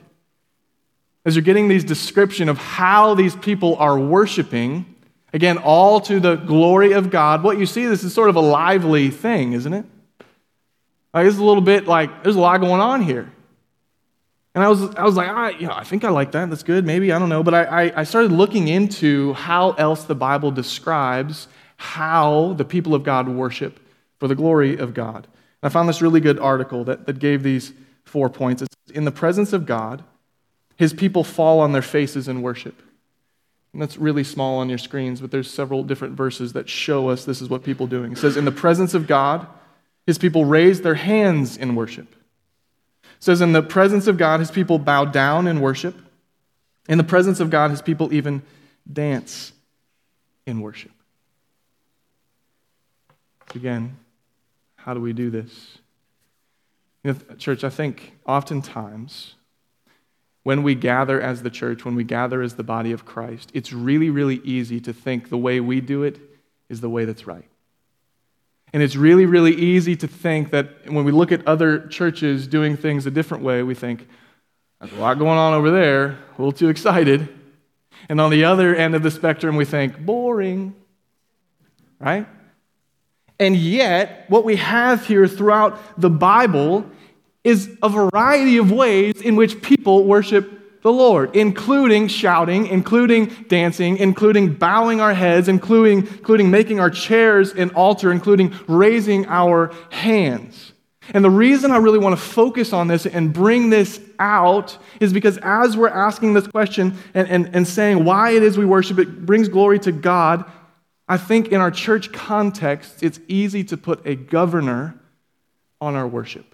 As 1.24 1.34
you're 1.34 1.42
getting 1.42 1.68
these 1.68 1.84
description 1.84 2.50
of 2.50 2.58
how 2.58 3.14
these 3.14 3.34
people 3.34 3.76
are 3.76 3.98
worshiping, 3.98 4.94
again, 5.32 5.58
all 5.58 6.00
to 6.02 6.20
the 6.20 6.36
glory 6.36 6.92
of 6.92 7.10
God, 7.10 7.42
what 7.42 7.58
you 7.58 7.66
see, 7.66 7.86
this 7.86 8.04
is 8.04 8.14
sort 8.14 8.30
of 8.30 8.36
a 8.36 8.40
lively 8.40 9.10
thing, 9.10 9.52
isn't 9.52 9.72
it? 9.72 9.84
Like, 11.12 11.26
it's 11.26 11.38
a 11.38 11.44
little 11.44 11.62
bit 11.62 11.86
like 11.86 12.22
there's 12.22 12.36
a 12.36 12.40
lot 12.40 12.60
going 12.60 12.80
on 12.80 13.02
here. 13.02 13.32
And 14.54 14.64
I 14.64 14.68
was, 14.68 14.94
I 14.96 15.04
was 15.04 15.14
like, 15.14 15.28
I, 15.28 15.50
you 15.50 15.66
know, 15.66 15.74
I 15.74 15.84
think 15.84 16.04
I 16.04 16.10
like 16.10 16.32
that. 16.32 16.50
That's 16.50 16.62
good. 16.62 16.84
Maybe, 16.84 17.12
I 17.12 17.18
don't 17.18 17.28
know. 17.28 17.42
But 17.42 17.54
I, 17.54 17.92
I, 17.94 18.04
started 18.04 18.32
looking 18.32 18.66
into 18.66 19.34
how 19.34 19.72
else 19.72 20.04
the 20.04 20.16
Bible 20.16 20.50
describes 20.50 21.46
how 21.76 22.54
the 22.54 22.64
people 22.64 22.94
of 22.94 23.04
God 23.04 23.28
worship 23.28 23.78
for 24.18 24.26
the 24.26 24.34
glory 24.34 24.76
of 24.76 24.94
God. 24.94 25.28
And 25.62 25.62
I 25.62 25.68
found 25.68 25.88
this 25.88 26.02
really 26.02 26.20
good 26.20 26.38
article 26.40 26.82
that, 26.84 27.06
that 27.06 27.20
gave 27.20 27.42
these 27.42 27.72
four 28.04 28.28
points. 28.28 28.64
In 28.92 29.04
the 29.04 29.12
presence 29.12 29.52
of 29.52 29.64
God, 29.64 30.02
his 30.76 30.92
people 30.92 31.22
fall 31.22 31.60
on 31.60 31.72
their 31.72 31.82
faces 31.82 32.26
in 32.26 32.42
worship. 32.42 32.82
And 33.72 33.82
that's 33.82 33.96
really 33.96 34.24
small 34.24 34.58
on 34.58 34.68
your 34.68 34.78
screens, 34.78 35.20
but 35.20 35.30
there's 35.30 35.50
several 35.50 35.82
different 35.82 36.14
verses 36.14 36.54
that 36.54 36.68
show 36.68 37.10
us 37.10 37.24
this 37.24 37.42
is 37.42 37.48
what 37.48 37.62
people 37.62 37.86
doing. 37.86 38.12
It 38.12 38.18
says, 38.18 38.36
In 38.36 38.44
the 38.44 38.52
presence 38.52 38.94
of 38.94 39.06
God, 39.06 39.46
his 40.06 40.18
people 40.18 40.44
raise 40.44 40.80
their 40.80 40.94
hands 40.94 41.56
in 41.56 41.74
worship. 41.74 42.10
It 42.10 43.22
says, 43.24 43.40
In 43.40 43.52
the 43.52 43.62
presence 43.62 44.06
of 44.06 44.16
God, 44.16 44.40
his 44.40 44.50
people 44.50 44.78
bow 44.78 45.04
down 45.04 45.46
in 45.46 45.60
worship. 45.60 45.94
In 46.88 46.96
the 46.96 47.04
presence 47.04 47.40
of 47.40 47.50
God, 47.50 47.70
his 47.70 47.82
people 47.82 48.12
even 48.14 48.42
dance 48.90 49.52
in 50.46 50.60
worship. 50.60 50.92
Again, 53.54 53.96
how 54.76 54.94
do 54.94 55.00
we 55.00 55.12
do 55.12 55.28
this? 55.28 55.78
You 57.04 57.12
know, 57.12 57.36
church, 57.36 57.64
I 57.64 57.70
think 57.70 58.12
oftentimes 58.26 59.34
when 60.48 60.62
we 60.62 60.74
gather 60.74 61.20
as 61.20 61.42
the 61.42 61.50
church, 61.50 61.84
when 61.84 61.94
we 61.94 62.02
gather 62.02 62.40
as 62.40 62.54
the 62.54 62.62
body 62.62 62.90
of 62.90 63.04
Christ, 63.04 63.50
it's 63.52 63.70
really, 63.70 64.08
really 64.08 64.40
easy 64.44 64.80
to 64.80 64.94
think 64.94 65.28
the 65.28 65.36
way 65.36 65.60
we 65.60 65.82
do 65.82 66.04
it 66.04 66.18
is 66.70 66.80
the 66.80 66.88
way 66.88 67.04
that's 67.04 67.26
right. 67.26 67.44
And 68.72 68.82
it's 68.82 68.96
really, 68.96 69.26
really 69.26 69.54
easy 69.54 69.94
to 69.96 70.08
think 70.08 70.50
that 70.52 70.90
when 70.90 71.04
we 71.04 71.12
look 71.12 71.32
at 71.32 71.46
other 71.46 71.86
churches 71.88 72.46
doing 72.46 72.78
things 72.78 73.04
a 73.04 73.10
different 73.10 73.44
way, 73.44 73.62
we 73.62 73.74
think, 73.74 74.08
there's 74.80 74.94
a 74.94 74.96
lot 74.96 75.18
going 75.18 75.36
on 75.36 75.52
over 75.52 75.70
there, 75.70 76.12
a 76.12 76.38
little 76.38 76.52
too 76.52 76.70
excited. 76.70 77.28
And 78.08 78.18
on 78.18 78.30
the 78.30 78.44
other 78.44 78.74
end 78.74 78.94
of 78.94 79.02
the 79.02 79.10
spectrum, 79.10 79.54
we 79.54 79.66
think, 79.66 79.98
boring, 79.98 80.74
right? 82.00 82.26
And 83.38 83.54
yet, 83.54 84.24
what 84.28 84.46
we 84.46 84.56
have 84.56 85.04
here 85.04 85.28
throughout 85.28 86.00
the 86.00 86.08
Bible 86.08 86.90
is 87.48 87.76
a 87.82 87.88
variety 87.88 88.58
of 88.58 88.70
ways 88.70 89.20
in 89.22 89.34
which 89.34 89.62
people 89.62 90.04
worship 90.04 90.82
the 90.82 90.92
Lord, 90.92 91.34
including 91.34 92.06
shouting, 92.08 92.66
including 92.66 93.26
dancing, 93.48 93.96
including 93.96 94.54
bowing 94.54 95.00
our 95.00 95.14
heads, 95.14 95.48
including, 95.48 96.06
including 96.06 96.50
making 96.50 96.78
our 96.78 96.90
chairs 96.90 97.52
an 97.52 97.70
altar, 97.70 98.12
including 98.12 98.54
raising 98.68 99.26
our 99.26 99.72
hands. 99.90 100.72
And 101.14 101.24
the 101.24 101.30
reason 101.30 101.70
I 101.70 101.78
really 101.78 101.98
want 101.98 102.16
to 102.16 102.22
focus 102.22 102.74
on 102.74 102.86
this 102.86 103.06
and 103.06 103.32
bring 103.32 103.70
this 103.70 103.98
out 104.18 104.76
is 105.00 105.12
because 105.12 105.38
as 105.38 105.74
we're 105.74 105.88
asking 105.88 106.34
this 106.34 106.46
question 106.46 106.98
and, 107.14 107.26
and, 107.28 107.54
and 107.54 107.66
saying 107.66 108.04
why 108.04 108.32
it 108.32 108.42
is 108.42 108.58
we 108.58 108.66
worship, 108.66 108.98
it 108.98 109.24
brings 109.24 109.48
glory 109.48 109.78
to 109.80 109.92
God, 109.92 110.44
I 111.08 111.16
think 111.16 111.48
in 111.48 111.62
our 111.62 111.70
church 111.70 112.12
context, 112.12 113.02
it's 113.02 113.18
easy 113.26 113.64
to 113.64 113.78
put 113.78 114.06
a 114.06 114.14
governor 114.14 115.00
on 115.80 115.94
our 115.94 116.06
worship. 116.06 116.47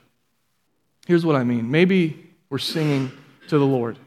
Here's 1.07 1.25
what 1.25 1.37
I 1.37 1.45
mean. 1.45 1.71
Maybe 1.71 2.31
we're 2.49 2.59
singing 2.59 3.11
to 3.49 3.59
the 3.59 3.67
Lord. 3.67 3.99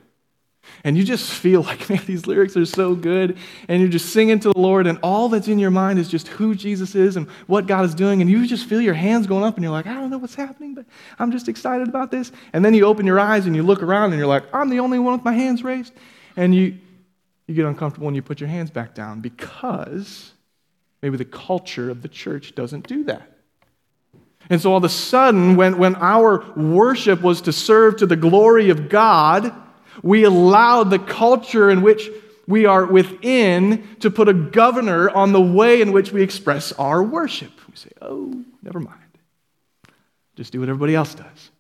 And 0.84 0.98
you 0.98 1.04
just 1.04 1.32
feel 1.32 1.62
like, 1.62 1.90
man, 1.90 2.02
these 2.06 2.28
lyrics 2.28 2.58
are 2.58 2.66
so 2.66 2.96
good. 2.96 3.38
And 3.68 3.82
you're 3.82 3.90
just 3.90 4.12
singing 4.12 4.40
to 4.40 4.52
the 4.52 4.60
Lord, 4.60 4.88
and 4.88 5.00
all 5.04 5.30
that's 5.30 5.48
in 5.48 5.60
your 5.60 5.72
mind 5.72 6.00
is 6.00 6.10
just 6.10 6.28
who 6.28 6.56
Jesus 6.56 6.96
is 6.96 7.16
and 7.16 7.28
what 7.48 7.68
God 7.68 7.86
is 7.86 7.96
doing. 7.96 8.22
And 8.22 8.30
you 8.30 8.46
just 8.48 8.68
feel 8.68 8.82
your 8.82 8.94
hands 8.94 9.28
going 9.28 9.44
up, 9.44 9.56
and 9.56 9.64
you're 9.64 9.72
like, 9.72 9.88
I 9.88 9.94
don't 9.94 10.10
know 10.10 10.18
what's 10.18 10.36
happening, 10.36 10.74
but 10.74 10.86
I'm 11.20 11.32
just 11.32 11.48
excited 11.48 11.88
about 11.88 12.12
this. 12.12 12.32
And 12.54 12.64
then 12.64 12.74
you 12.74 12.86
open 12.86 13.06
your 13.06 13.20
eyes 13.20 13.46
and 13.46 13.56
you 13.56 13.64
look 13.64 13.82
around, 13.84 14.12
and 14.12 14.20
you're 14.20 14.28
like, 14.28 14.44
I'm 14.54 14.70
the 14.70 14.80
only 14.80 15.00
one 15.00 15.14
with 15.14 15.26
my 15.26 15.34
hands 15.34 15.64
raised. 15.64 15.94
And 16.36 16.54
you, 16.54 16.78
you 17.48 17.56
get 17.56 17.66
uncomfortable 17.66 18.08
and 18.08 18.16
you 18.16 18.22
put 18.22 18.40
your 18.40 18.50
hands 18.50 18.70
back 18.70 18.94
down 18.94 19.22
because 19.22 20.32
maybe 21.02 21.18
the 21.18 21.26
culture 21.26 21.90
of 21.90 22.02
the 22.02 22.08
church 22.08 22.54
doesn't 22.54 22.88
do 22.88 23.04
that. 23.06 23.37
And 24.50 24.62
so 24.62 24.72
all 24.72 24.78
of 24.78 24.84
a 24.84 24.90
sudden, 24.90 25.56
when, 25.56 25.78
when 25.78 25.96
our 25.96 26.44
worship 26.56 27.22
was 27.22 27.42
to 27.42 27.54
serve 27.54 27.98
to 27.98 28.06
the 28.06 28.16
glory 28.16 28.70
of 28.70 28.90
God, 28.90 29.54
we 30.02 30.24
allowed 30.24 30.90
the 30.90 31.00
culture 31.00 31.70
in 31.70 31.82
which 31.82 32.10
we 32.48 32.66
are 32.66 32.86
within 32.86 33.98
to 34.00 34.10
put 34.10 34.30
a 34.30 34.34
governor 34.34 35.10
on 35.10 35.34
the 35.34 35.42
way 35.42 35.82
in 35.82 35.92
which 35.92 36.12
we 36.12 36.24
express 36.24 36.72
our 36.74 37.04
worship. 37.04 37.52
We 37.70 37.76
say, 37.76 37.92
oh, 38.02 38.44
never 38.64 38.80
mind. 38.80 39.00
Just 40.36 40.54
do 40.54 40.60
what 40.62 40.70
everybody 40.70 40.96
else 40.96 41.14
does. 41.14 41.52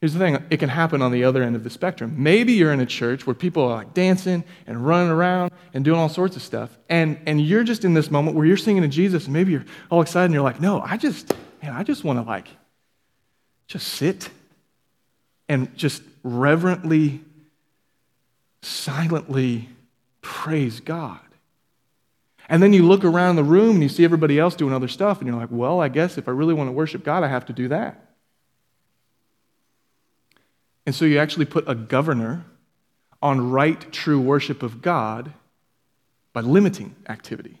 Here's 0.00 0.12
the 0.12 0.20
thing 0.20 0.40
it 0.50 0.58
can 0.58 0.68
happen 0.68 1.02
on 1.02 1.10
the 1.10 1.24
other 1.24 1.42
end 1.42 1.56
of 1.56 1.64
the 1.64 1.70
spectrum. 1.70 2.14
Maybe 2.18 2.52
you're 2.52 2.72
in 2.72 2.78
a 2.78 2.86
church 2.86 3.26
where 3.26 3.34
people 3.34 3.64
are 3.64 3.78
like 3.78 3.94
dancing 3.94 4.44
and 4.66 4.86
running 4.86 5.10
around 5.10 5.50
and 5.74 5.84
doing 5.84 5.98
all 5.98 6.08
sorts 6.08 6.36
of 6.36 6.42
stuff, 6.42 6.78
and, 6.88 7.18
and 7.26 7.40
you're 7.40 7.64
just 7.64 7.84
in 7.84 7.94
this 7.94 8.08
moment 8.10 8.36
where 8.36 8.46
you're 8.46 8.56
singing 8.56 8.82
to 8.82 8.88
Jesus, 8.88 9.24
and 9.24 9.32
maybe 9.32 9.50
you're 9.50 9.64
all 9.90 10.00
excited 10.00 10.26
and 10.26 10.34
you're 10.34 10.44
like, 10.44 10.60
no, 10.60 10.80
I 10.80 10.96
just, 10.96 11.34
man, 11.62 11.72
I 11.72 11.82
just 11.82 12.04
want 12.04 12.18
to 12.18 12.22
like 12.22 12.48
just 13.66 13.88
sit 13.88 14.30
and 15.48 15.74
just 15.76 16.02
reverently, 16.22 17.20
silently 18.62 19.68
praise 20.22 20.80
God. 20.80 21.20
And 22.48 22.62
then 22.62 22.72
you 22.72 22.86
look 22.86 23.04
around 23.04 23.36
the 23.36 23.44
room 23.44 23.76
and 23.76 23.82
you 23.82 23.88
see 23.88 24.04
everybody 24.04 24.38
else 24.38 24.54
doing 24.54 24.72
other 24.72 24.88
stuff, 24.88 25.18
and 25.18 25.28
you're 25.28 25.36
like, 25.36 25.50
well, 25.50 25.80
I 25.80 25.88
guess 25.88 26.16
if 26.16 26.28
I 26.28 26.30
really 26.30 26.54
want 26.54 26.68
to 26.68 26.72
worship 26.72 27.04
God, 27.04 27.22
I 27.22 27.28
have 27.28 27.46
to 27.46 27.52
do 27.52 27.68
that. 27.68 28.04
And 30.86 30.94
so 30.94 31.04
you 31.04 31.18
actually 31.18 31.44
put 31.44 31.68
a 31.68 31.74
governor 31.74 32.46
on 33.20 33.50
right, 33.50 33.92
true 33.92 34.20
worship 34.20 34.62
of 34.62 34.80
God 34.80 35.34
by 36.32 36.40
limiting 36.40 36.94
activity. 37.08 37.60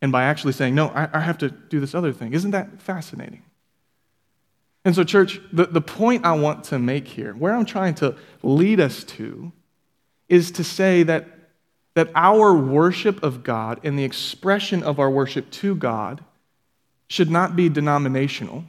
And 0.00 0.12
by 0.12 0.24
actually 0.24 0.52
saying, 0.52 0.74
no, 0.74 0.88
I, 0.88 1.08
I 1.12 1.20
have 1.20 1.38
to 1.38 1.50
do 1.50 1.80
this 1.80 1.94
other 1.94 2.12
thing. 2.12 2.32
Isn't 2.32 2.52
that 2.52 2.80
fascinating? 2.80 3.42
And 4.84 4.94
so, 4.94 5.04
church, 5.04 5.40
the, 5.52 5.66
the 5.66 5.80
point 5.80 6.24
I 6.24 6.32
want 6.32 6.64
to 6.64 6.78
make 6.78 7.08
here, 7.08 7.34
where 7.34 7.52
I'm 7.52 7.66
trying 7.66 7.94
to 7.96 8.14
lead 8.42 8.80
us 8.80 9.04
to, 9.04 9.52
is 10.28 10.52
to 10.52 10.64
say 10.64 11.02
that, 11.02 11.26
that 11.94 12.10
our 12.14 12.54
worship 12.54 13.22
of 13.22 13.42
God 13.42 13.80
and 13.82 13.98
the 13.98 14.04
expression 14.04 14.82
of 14.82 15.00
our 15.00 15.10
worship 15.10 15.50
to 15.50 15.74
God 15.74 16.22
should 17.08 17.30
not 17.30 17.56
be 17.56 17.68
denominational, 17.68 18.64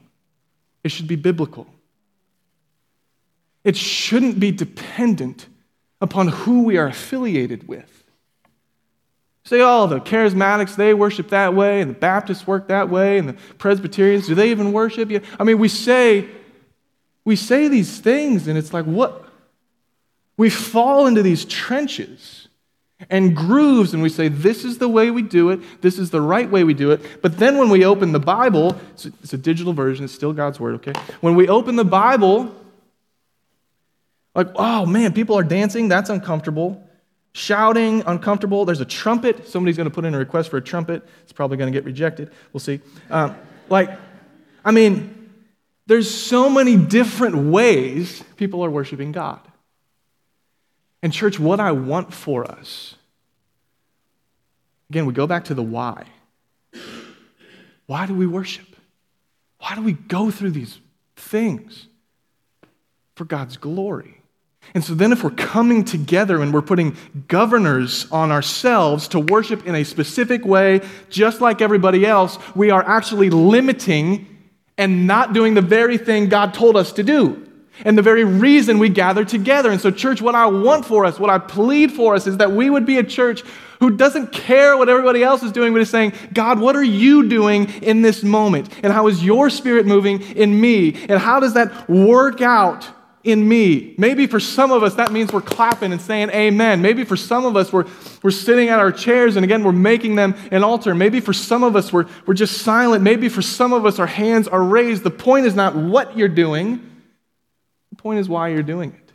it 0.84 0.90
should 0.90 1.08
be 1.08 1.16
biblical. 1.16 1.68
It 3.64 3.76
shouldn't 3.76 4.40
be 4.40 4.52
dependent 4.52 5.48
upon 6.02 6.30
who 6.30 6.64
we 6.64 6.78
are 6.78 6.88
affiliated 6.88 7.68
with. 7.68 7.99
Say, 9.50 9.62
oh, 9.62 9.88
the 9.88 10.00
charismatics, 10.00 10.76
they 10.76 10.94
worship 10.94 11.30
that 11.30 11.56
way, 11.56 11.82
and 11.82 11.90
the 11.90 11.96
Baptists 11.96 12.46
work 12.46 12.68
that 12.68 12.88
way, 12.88 13.18
and 13.18 13.30
the 13.30 13.34
Presbyterians, 13.58 14.28
do 14.28 14.36
they 14.36 14.52
even 14.52 14.72
worship? 14.72 15.10
you? 15.10 15.22
I 15.40 15.44
mean, 15.44 15.58
we 15.58 15.70
say, 15.70 16.30
we 17.26 17.36
say 17.36 17.68
these 17.68 18.00
things, 18.00 18.48
and 18.48 18.60
it's 18.60 18.74
like, 18.74 18.86
what? 18.86 19.26
We 20.38 20.52
fall 20.52 21.08
into 21.08 21.24
these 21.24 21.46
trenches 21.46 22.48
and 23.10 23.36
grooves, 23.36 23.96
and 23.96 24.04
we 24.04 24.10
say, 24.10 24.28
this 24.28 24.64
is 24.64 24.78
the 24.78 24.88
way 24.88 25.10
we 25.10 25.24
do 25.24 25.50
it, 25.50 25.82
this 25.82 25.98
is 25.98 26.12
the 26.12 26.22
right 26.22 26.48
way 26.48 26.64
we 26.64 26.76
do 26.76 26.92
it. 26.92 27.02
But 27.24 27.40
then 27.40 27.58
when 27.58 27.72
we 27.72 27.84
open 27.84 28.12
the 28.12 28.20
Bible, 28.20 28.80
it's 28.92 29.08
a, 29.08 29.12
it's 29.24 29.34
a 29.34 29.38
digital 29.40 29.74
version, 29.74 30.06
it's 30.06 30.14
still 30.14 30.32
God's 30.32 30.60
word, 30.60 30.76
okay? 30.76 30.94
When 31.22 31.34
we 31.34 31.50
open 31.50 31.76
the 31.76 31.84
Bible, 31.84 32.56
like, 34.36 34.50
oh 34.54 34.86
man, 34.86 35.12
people 35.12 35.36
are 35.40 35.44
dancing, 35.44 35.88
that's 35.88 36.12
uncomfortable 36.12 36.88
shouting, 37.34 38.04
uncomfortable. 38.06 38.66
There's 38.66 38.82
a 38.82 38.86
trumpet. 38.86 39.48
Somebody's 39.48 39.78
going 39.78 39.90
to 39.90 39.94
put 39.94 40.06
in 40.06 40.14
a 40.14 40.18
request 40.18 40.50
for 40.50 40.58
a 40.58 40.62
trumpet. 40.62 41.08
It's 41.24 41.34
probably 41.34 41.58
going 41.58 41.72
to 41.72 41.78
get 41.78 41.86
rejected. 41.86 42.32
We'll 42.54 42.60
see. 42.60 42.82
Um, 43.10 43.36
like, 43.70 43.90
I 44.66 44.72
mean, 44.72 45.32
there's 45.86 46.14
so 46.14 46.50
many 46.50 46.78
different 46.78 47.36
ways 47.36 48.24
people 48.36 48.64
are 48.64 48.70
worshiping 48.70 49.12
God. 49.12 49.40
And, 51.02 51.14
church, 51.14 51.40
what 51.40 51.60
I 51.60 51.72
want 51.72 52.14
for 52.14 52.50
us, 52.50 52.96
again, 54.90 55.06
we 55.06 55.14
go 55.14 55.28
back 55.28 55.46
to 55.46 55.54
the 55.54 55.64
why. 55.64 56.06
Why 57.86 58.06
do 58.06 58.14
we 58.14 58.28
worship? 58.28 58.68
Why 59.60 59.76
do 59.76 59.82
we 59.82 59.94
go 59.94 60.30
through 60.30 60.52
these 60.52 60.80
things? 61.16 61.88
For 63.16 63.26
God's 63.26 63.58
glory. 63.58 64.22
And 64.74 64.84
so 64.84 64.94
then, 64.94 65.12
if 65.12 65.24
we're 65.24 65.32
coming 65.32 65.84
together 65.84 66.42
and 66.42 66.54
we're 66.54 66.62
putting 66.62 66.96
governors 67.28 68.10
on 68.12 68.32
ourselves 68.32 69.08
to 69.10 69.20
worship 69.20 69.66
in 69.66 69.76
a 69.76 69.84
specific 69.84 70.46
way, 70.46 70.82
just 71.10 71.42
like 71.42 71.62
everybody 71.62 72.06
else, 72.06 72.38
we 72.56 72.70
are 72.70 72.84
actually 72.88 73.30
limiting 73.30 74.28
and 74.78 75.08
not 75.08 75.34
doing 75.34 75.56
the 75.56 75.62
very 75.62 75.98
thing 75.98 76.30
God 76.30 76.54
told 76.54 76.78
us 76.78 76.94
to 76.94 77.04
do. 77.04 77.46
And 77.86 77.98
the 77.98 78.02
very 78.02 78.26
reason 78.26 78.78
we 78.78 78.90
gather 78.90 79.24
together. 79.24 79.72
And 79.72 79.80
so, 79.80 79.90
church, 79.90 80.22
what 80.22 80.36
I 80.36 80.46
want 80.48 80.86
for 80.86 81.06
us, 81.06 81.20
what 81.20 81.30
I 81.30 81.38
plead 81.38 81.92
for 81.92 82.14
us, 82.14 82.28
is 82.28 82.38
that 82.38 82.52
we 82.52 82.70
would 82.70 82.86
be 82.86 82.98
a 82.98 83.04
church 83.04 83.42
who 83.80 83.90
doesn't 83.92 84.32
care 84.34 84.76
what 84.76 84.90
everybody 84.90 85.24
else 85.24 85.42
is 85.44 85.52
doing, 85.52 85.72
but 85.72 85.82
is 85.82 85.90
saying, 85.90 86.14
God, 86.34 86.60
what 86.60 86.76
are 86.76 86.84
you 86.84 87.30
doing 87.30 87.70
in 87.82 88.02
this 88.02 88.24
moment? 88.24 88.70
And 88.84 88.92
how 88.92 89.08
is 89.08 89.24
your 89.24 89.50
spirit 89.50 89.86
moving 89.86 90.22
in 90.36 90.60
me? 90.60 90.94
And 91.08 91.20
how 91.20 91.40
does 91.40 91.54
that 91.54 91.90
work 91.90 92.42
out? 92.42 92.90
In 93.24 93.48
me. 93.48 93.96
Maybe 93.98 94.28
for 94.28 94.40
some 94.40 94.72
of 94.72 94.84
us, 94.84 94.96
that 94.96 95.12
means 95.12 95.34
we're 95.34 95.42
clapping 95.42 95.92
and 95.92 96.02
saying 96.02 96.30
amen. 96.30 96.82
Maybe 96.82 97.04
for 97.04 97.18
some 97.18 97.46
of 97.46 97.58
us, 97.58 97.72
we're, 97.74 97.86
we're 98.24 98.32
sitting 98.32 98.70
at 98.70 98.80
our 98.80 98.92
chairs 98.92 99.36
and 99.36 99.44
again, 99.44 99.64
we're 99.64 99.72
making 99.72 100.16
them 100.16 100.36
an 100.52 100.64
altar. 100.64 100.96
Maybe 100.96 101.20
for 101.20 101.34
some 101.34 101.64
of 101.64 101.76
us, 101.76 101.92
we're, 101.92 102.06
we're 102.26 102.34
just 102.34 102.60
silent. 102.62 103.04
Maybe 103.04 103.28
for 103.30 103.42
some 103.42 103.74
of 103.74 103.86
us, 103.86 104.00
our 104.00 104.08
hands 104.08 104.48
are 104.48 104.64
raised. 104.64 105.04
The 105.04 105.12
point 105.12 105.46
is 105.46 105.56
not 105.56 105.76
what 105.76 106.18
you're 106.18 106.28
doing, 106.28 106.78
the 107.90 107.96
point 107.98 108.20
is 108.20 108.30
why 108.30 108.50
you're 108.50 108.64
doing 108.64 108.94
it. 108.94 109.12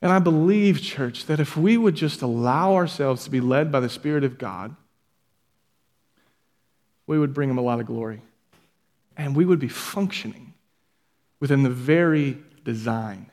And 0.00 0.12
I 0.12 0.20
believe, 0.20 0.80
church, 0.80 1.26
that 1.26 1.40
if 1.40 1.56
we 1.56 1.76
would 1.76 1.96
just 1.96 2.22
allow 2.22 2.74
ourselves 2.74 3.24
to 3.24 3.30
be 3.30 3.40
led 3.40 3.72
by 3.72 3.80
the 3.80 3.88
Spirit 3.88 4.22
of 4.22 4.38
God, 4.38 4.76
we 7.06 7.18
would 7.18 7.34
bring 7.34 7.50
Him 7.50 7.58
a 7.58 7.62
lot 7.62 7.80
of 7.80 7.86
glory. 7.86 8.22
And 9.16 9.34
we 9.34 9.44
would 9.44 9.58
be 9.58 9.68
functioning 9.68 10.47
within 11.40 11.62
the 11.62 11.70
very 11.70 12.38
design 12.64 13.30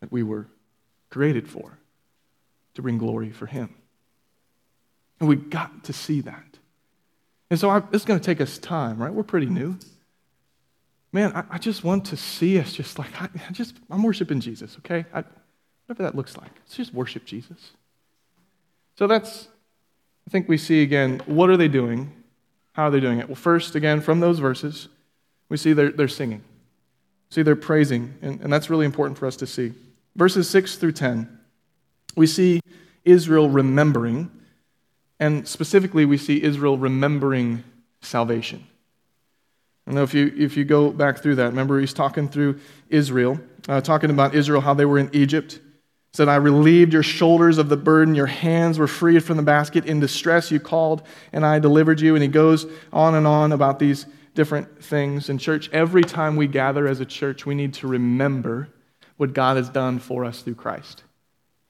that 0.00 0.10
we 0.12 0.22
were 0.22 0.46
created 1.10 1.48
for 1.48 1.78
to 2.74 2.82
bring 2.82 2.98
glory 2.98 3.30
for 3.30 3.46
Him. 3.46 3.74
And 5.20 5.28
we 5.28 5.36
got 5.36 5.84
to 5.84 5.92
see 5.92 6.20
that. 6.22 6.58
And 7.50 7.60
so 7.60 7.68
I, 7.68 7.82
it's 7.92 8.04
going 8.04 8.18
to 8.18 8.24
take 8.24 8.40
us 8.40 8.58
time, 8.58 9.00
right? 9.00 9.12
We're 9.12 9.22
pretty 9.22 9.46
new. 9.46 9.78
Man, 11.12 11.32
I, 11.34 11.44
I 11.50 11.58
just 11.58 11.84
want 11.84 12.06
to 12.06 12.16
see 12.16 12.58
us 12.58 12.72
just 12.72 12.98
like, 12.98 13.20
I, 13.20 13.28
I 13.48 13.52
just, 13.52 13.76
I'm 13.90 14.02
worshiping 14.02 14.40
Jesus, 14.40 14.76
okay? 14.78 15.04
Whatever 15.12 16.02
that 16.04 16.16
looks 16.16 16.36
like. 16.36 16.50
Let's 16.60 16.76
just 16.76 16.94
worship 16.94 17.26
Jesus. 17.26 17.72
So 18.96 19.06
that's, 19.06 19.48
I 20.26 20.30
think 20.30 20.48
we 20.48 20.56
see 20.56 20.82
again, 20.82 21.20
what 21.26 21.50
are 21.50 21.56
they 21.56 21.68
doing? 21.68 22.12
How 22.72 22.84
are 22.84 22.90
they 22.90 23.00
doing 23.00 23.18
it? 23.18 23.28
Well, 23.28 23.36
first, 23.36 23.74
again, 23.74 24.00
from 24.00 24.20
those 24.20 24.38
verses, 24.38 24.88
we 25.48 25.58
see 25.58 25.74
they're, 25.74 25.90
they're 25.90 26.08
singing. 26.08 26.42
See, 27.32 27.40
they're 27.40 27.56
praising, 27.56 28.12
and, 28.20 28.42
and 28.42 28.52
that's 28.52 28.68
really 28.68 28.84
important 28.84 29.16
for 29.16 29.24
us 29.24 29.36
to 29.36 29.46
see. 29.46 29.72
verses 30.14 30.50
6 30.50 30.76
through 30.76 30.92
10, 30.92 31.40
we 32.14 32.26
see 32.26 32.60
Israel 33.06 33.48
remembering, 33.48 34.30
and 35.18 35.48
specifically, 35.48 36.04
we 36.04 36.18
see 36.18 36.42
Israel 36.42 36.76
remembering 36.76 37.64
salvation. 38.02 38.66
I 39.86 39.92
know 39.92 40.02
if 40.02 40.12
you, 40.12 40.30
if 40.36 40.58
you 40.58 40.66
go 40.66 40.90
back 40.90 41.20
through 41.20 41.36
that, 41.36 41.46
remember 41.46 41.80
he's 41.80 41.94
talking 41.94 42.28
through 42.28 42.60
Israel, 42.90 43.40
uh, 43.66 43.80
talking 43.80 44.10
about 44.10 44.34
Israel, 44.34 44.60
how 44.60 44.74
they 44.74 44.84
were 44.84 44.98
in 44.98 45.08
Egypt. 45.14 45.58
Said, 46.12 46.28
I 46.28 46.36
relieved 46.36 46.92
your 46.92 47.02
shoulders 47.02 47.56
of 47.56 47.70
the 47.70 47.78
burden, 47.78 48.14
your 48.14 48.26
hands 48.26 48.78
were 48.78 48.86
freed 48.86 49.24
from 49.24 49.38
the 49.38 49.42
basket. 49.42 49.86
In 49.86 50.00
distress 50.00 50.50
you 50.50 50.60
called, 50.60 51.02
and 51.32 51.46
I 51.46 51.60
delivered 51.60 51.98
you. 51.98 52.14
And 52.14 52.22
he 52.22 52.28
goes 52.28 52.66
on 52.92 53.14
and 53.14 53.26
on 53.26 53.52
about 53.52 53.78
these 53.78 54.04
different 54.34 54.82
things. 54.82 55.28
In 55.28 55.38
church, 55.38 55.70
every 55.72 56.02
time 56.02 56.36
we 56.36 56.46
gather 56.46 56.86
as 56.86 57.00
a 57.00 57.04
church, 57.04 57.44
we 57.44 57.54
need 57.54 57.74
to 57.74 57.86
remember 57.86 58.68
what 59.16 59.34
God 59.34 59.56
has 59.56 59.68
done 59.68 59.98
for 59.98 60.24
us 60.24 60.42
through 60.42 60.54
Christ. 60.54 61.02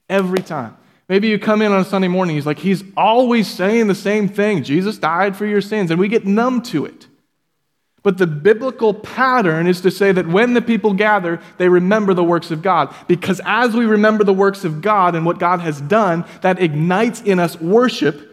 Every 0.09 0.41
time. 0.41 0.77
Maybe 1.09 1.27
you 1.27 1.37
come 1.37 1.61
in 1.61 1.71
on 1.71 1.81
a 1.81 1.85
Sunday 1.85 2.07
morning, 2.07 2.35
he's 2.35 2.45
like, 2.45 2.59
he's 2.59 2.83
always 2.95 3.47
saying 3.47 3.87
the 3.87 3.95
same 3.95 4.29
thing 4.29 4.63
Jesus 4.63 4.97
died 4.97 5.35
for 5.35 5.45
your 5.45 5.61
sins, 5.61 5.91
and 5.91 5.99
we 5.99 6.07
get 6.07 6.25
numb 6.25 6.61
to 6.63 6.85
it. 6.85 7.07
But 8.03 8.17
the 8.17 8.27
biblical 8.27 8.93
pattern 8.93 9.65
is 9.65 9.79
to 9.81 9.91
say 9.91 10.11
that 10.11 10.27
when 10.27 10.53
the 10.53 10.61
people 10.61 10.93
gather, 10.93 11.39
they 11.57 11.69
remember 11.69 12.13
the 12.13 12.23
works 12.23 12.51
of 12.51 12.61
God. 12.61 12.93
Because 13.07 13.39
as 13.45 13.73
we 13.73 13.85
remember 13.85 14.25
the 14.25 14.33
works 14.33 14.65
of 14.65 14.81
God 14.81 15.15
and 15.15 15.25
what 15.25 15.39
God 15.39 15.61
has 15.61 15.79
done, 15.79 16.25
that 16.41 16.61
ignites 16.61 17.21
in 17.21 17.39
us 17.39 17.59
worship, 17.61 18.32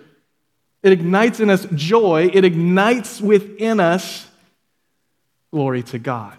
it 0.83 0.93
ignites 0.93 1.41
in 1.41 1.51
us 1.51 1.67
joy, 1.75 2.31
it 2.33 2.45
ignites 2.45 3.21
within 3.21 3.81
us 3.81 4.29
glory 5.53 5.83
to 5.83 5.99
God. 5.99 6.37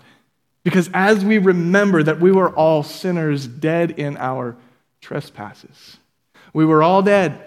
Because 0.63 0.89
as 0.93 1.25
we 1.25 1.37
remember 1.37 2.03
that 2.03 2.19
we 2.19 2.31
were 2.31 2.49
all 2.49 2.83
sinners 2.83 3.47
dead 3.47 3.91
in 3.91 4.17
our 4.17 4.55
trespasses, 5.01 5.97
we 6.53 6.65
were 6.65 6.83
all 6.83 7.01
dead. 7.01 7.41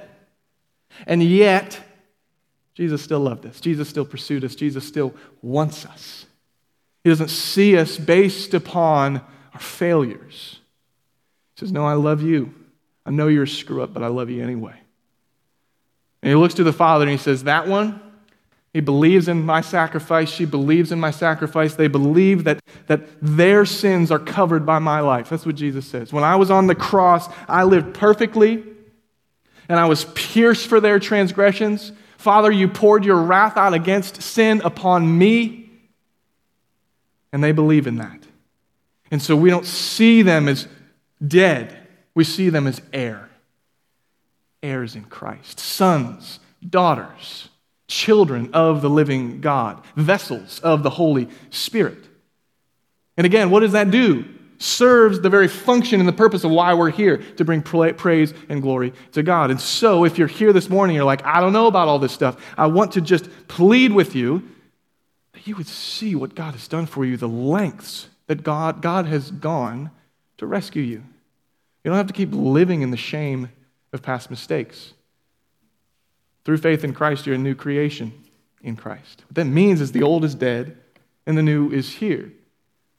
And 1.06 1.22
yet, 1.22 1.80
Jesus 2.74 3.02
still 3.02 3.20
loved 3.20 3.46
us. 3.46 3.60
Jesus 3.60 3.88
still 3.88 4.04
pursued 4.04 4.44
us. 4.44 4.54
Jesus 4.54 4.86
still 4.86 5.14
wants 5.42 5.86
us. 5.86 6.26
He 7.02 7.10
doesn't 7.10 7.28
see 7.28 7.76
us 7.76 7.98
based 7.98 8.54
upon 8.54 9.20
our 9.52 9.60
failures. 9.60 10.58
He 11.54 11.60
says, 11.60 11.72
No, 11.72 11.86
I 11.86 11.94
love 11.94 12.22
you. 12.22 12.52
I 13.06 13.10
know 13.10 13.28
you're 13.28 13.44
a 13.44 13.48
screw 13.48 13.82
up, 13.82 13.92
but 13.92 14.02
I 14.02 14.08
love 14.08 14.30
you 14.30 14.42
anyway. 14.42 14.74
And 16.24 16.30
he 16.30 16.36
looks 16.36 16.54
to 16.54 16.64
the 16.64 16.72
Father 16.72 17.02
and 17.02 17.10
he 17.10 17.18
says, 17.18 17.44
That 17.44 17.68
one, 17.68 18.00
he 18.72 18.80
believes 18.80 19.28
in 19.28 19.44
my 19.44 19.60
sacrifice. 19.60 20.30
She 20.30 20.46
believes 20.46 20.90
in 20.90 20.98
my 20.98 21.10
sacrifice. 21.10 21.74
They 21.74 21.86
believe 21.86 22.44
that, 22.44 22.64
that 22.86 23.02
their 23.20 23.66
sins 23.66 24.10
are 24.10 24.18
covered 24.18 24.64
by 24.64 24.78
my 24.78 25.00
life. 25.00 25.28
That's 25.28 25.44
what 25.44 25.54
Jesus 25.54 25.86
says. 25.86 26.14
When 26.14 26.24
I 26.24 26.36
was 26.36 26.50
on 26.50 26.66
the 26.66 26.74
cross, 26.74 27.28
I 27.46 27.64
lived 27.64 27.92
perfectly 27.92 28.64
and 29.68 29.78
I 29.78 29.84
was 29.84 30.06
pierced 30.14 30.66
for 30.66 30.80
their 30.80 30.98
transgressions. 30.98 31.92
Father, 32.16 32.50
you 32.50 32.68
poured 32.68 33.04
your 33.04 33.20
wrath 33.20 33.58
out 33.58 33.74
against 33.74 34.22
sin 34.22 34.62
upon 34.64 35.18
me. 35.18 35.68
And 37.34 37.44
they 37.44 37.52
believe 37.52 37.86
in 37.86 37.96
that. 37.96 38.22
And 39.10 39.20
so 39.20 39.36
we 39.36 39.50
don't 39.50 39.66
see 39.66 40.22
them 40.22 40.48
as 40.48 40.68
dead, 41.26 41.86
we 42.14 42.24
see 42.24 42.48
them 42.48 42.66
as 42.66 42.80
heir. 42.94 43.28
Heirs 44.64 44.96
in 44.96 45.04
Christ, 45.04 45.60
sons, 45.60 46.40
daughters, 46.68 47.48
children 47.86 48.50
of 48.52 48.82
the 48.82 48.90
living 48.90 49.40
God, 49.40 49.84
vessels 49.94 50.58
of 50.60 50.82
the 50.82 50.90
Holy 50.90 51.28
Spirit. 51.50 51.98
And 53.16 53.26
again, 53.26 53.50
what 53.50 53.60
does 53.60 53.72
that 53.72 53.90
do? 53.90 54.24
serves 54.58 55.20
the 55.20 55.28
very 55.28 55.48
function 55.48 56.00
and 56.00 56.08
the 56.08 56.12
purpose 56.12 56.44
of 56.44 56.50
why 56.50 56.74
we're 56.74 56.90
here 56.90 57.18
to 57.18 57.44
bring 57.44 57.62
praise 57.62 58.32
and 58.48 58.62
glory 58.62 58.92
to 59.12 59.22
God. 59.22 59.50
And 59.50 59.60
so, 59.60 60.04
if 60.04 60.18
you're 60.18 60.28
here 60.28 60.52
this 60.52 60.70
morning, 60.70 60.96
you're 60.96 61.04
like, 61.04 61.24
I 61.24 61.40
don't 61.40 61.52
know 61.52 61.66
about 61.66 61.88
all 61.88 61.98
this 61.98 62.12
stuff, 62.12 62.36
I 62.56 62.66
want 62.66 62.92
to 62.92 63.00
just 63.00 63.28
plead 63.48 63.92
with 63.92 64.14
you 64.14 64.48
that 65.32 65.46
you 65.46 65.56
would 65.56 65.66
see 65.66 66.14
what 66.14 66.34
God 66.34 66.52
has 66.52 66.68
done 66.68 66.86
for 66.86 67.04
you, 67.04 67.16
the 67.16 67.28
lengths 67.28 68.08
that 68.26 68.42
God, 68.42 68.80
God 68.80 69.06
has 69.06 69.30
gone 69.30 69.90
to 70.38 70.46
rescue 70.46 70.82
you. 70.82 71.02
You 71.82 71.90
don't 71.90 71.96
have 71.96 72.06
to 72.06 72.14
keep 72.14 72.30
living 72.32 72.80
in 72.80 72.90
the 72.90 72.96
shame 72.96 73.50
of 73.94 74.02
past 74.02 74.28
mistakes. 74.28 74.92
Through 76.44 76.58
faith 76.58 76.84
in 76.84 76.92
Christ, 76.92 77.24
you're 77.24 77.36
a 77.36 77.38
new 77.38 77.54
creation 77.54 78.12
in 78.62 78.76
Christ. 78.76 79.24
What 79.28 79.36
that 79.36 79.44
means 79.46 79.80
is 79.80 79.92
the 79.92 80.02
old 80.02 80.24
is 80.24 80.34
dead 80.34 80.76
and 81.26 81.38
the 81.38 81.42
new 81.42 81.70
is 81.70 81.94
here. 81.94 82.30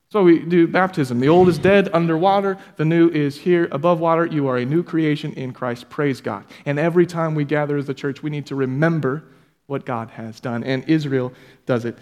So 0.10 0.24
we 0.24 0.40
do 0.40 0.68
baptism. 0.68 1.20
The 1.20 1.28
old 1.28 1.50
is 1.50 1.60
dead 1.60 1.90
underwater, 1.94 2.58
the 2.78 2.86
new 2.86 3.10
is 3.10 3.38
here 3.38 3.68
above 3.72 4.00
water. 4.00 4.26
You 4.26 4.48
are 4.48 4.58
a 4.58 4.66
new 4.66 4.82
creation 4.82 5.34
in 5.34 5.52
Christ. 5.52 5.90
Praise 5.90 6.22
God. 6.22 6.46
And 6.66 6.80
every 6.80 7.06
time 7.06 7.36
we 7.36 7.44
gather 7.44 7.78
as 7.78 7.90
a 7.90 7.94
church, 7.94 8.24
we 8.24 8.30
need 8.30 8.46
to 8.48 8.56
remember 8.56 9.24
what 9.68 9.86
God 9.86 10.12
has 10.12 10.40
done. 10.40 10.64
And 10.64 10.88
Israel 10.88 11.34
does 11.66 11.86
it 11.86 11.98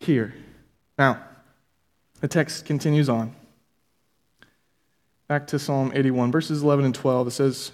here. 0.00 0.34
Now, 0.98 1.22
the 2.20 2.28
text 2.28 2.64
continues 2.66 3.08
on. 3.08 3.34
Back 5.28 5.46
to 5.48 5.58
Psalm 5.58 5.92
81, 5.94 6.32
verses 6.32 6.62
11 6.62 6.86
and 6.86 6.94
12. 6.94 7.28
It 7.28 7.30
says, 7.30 7.72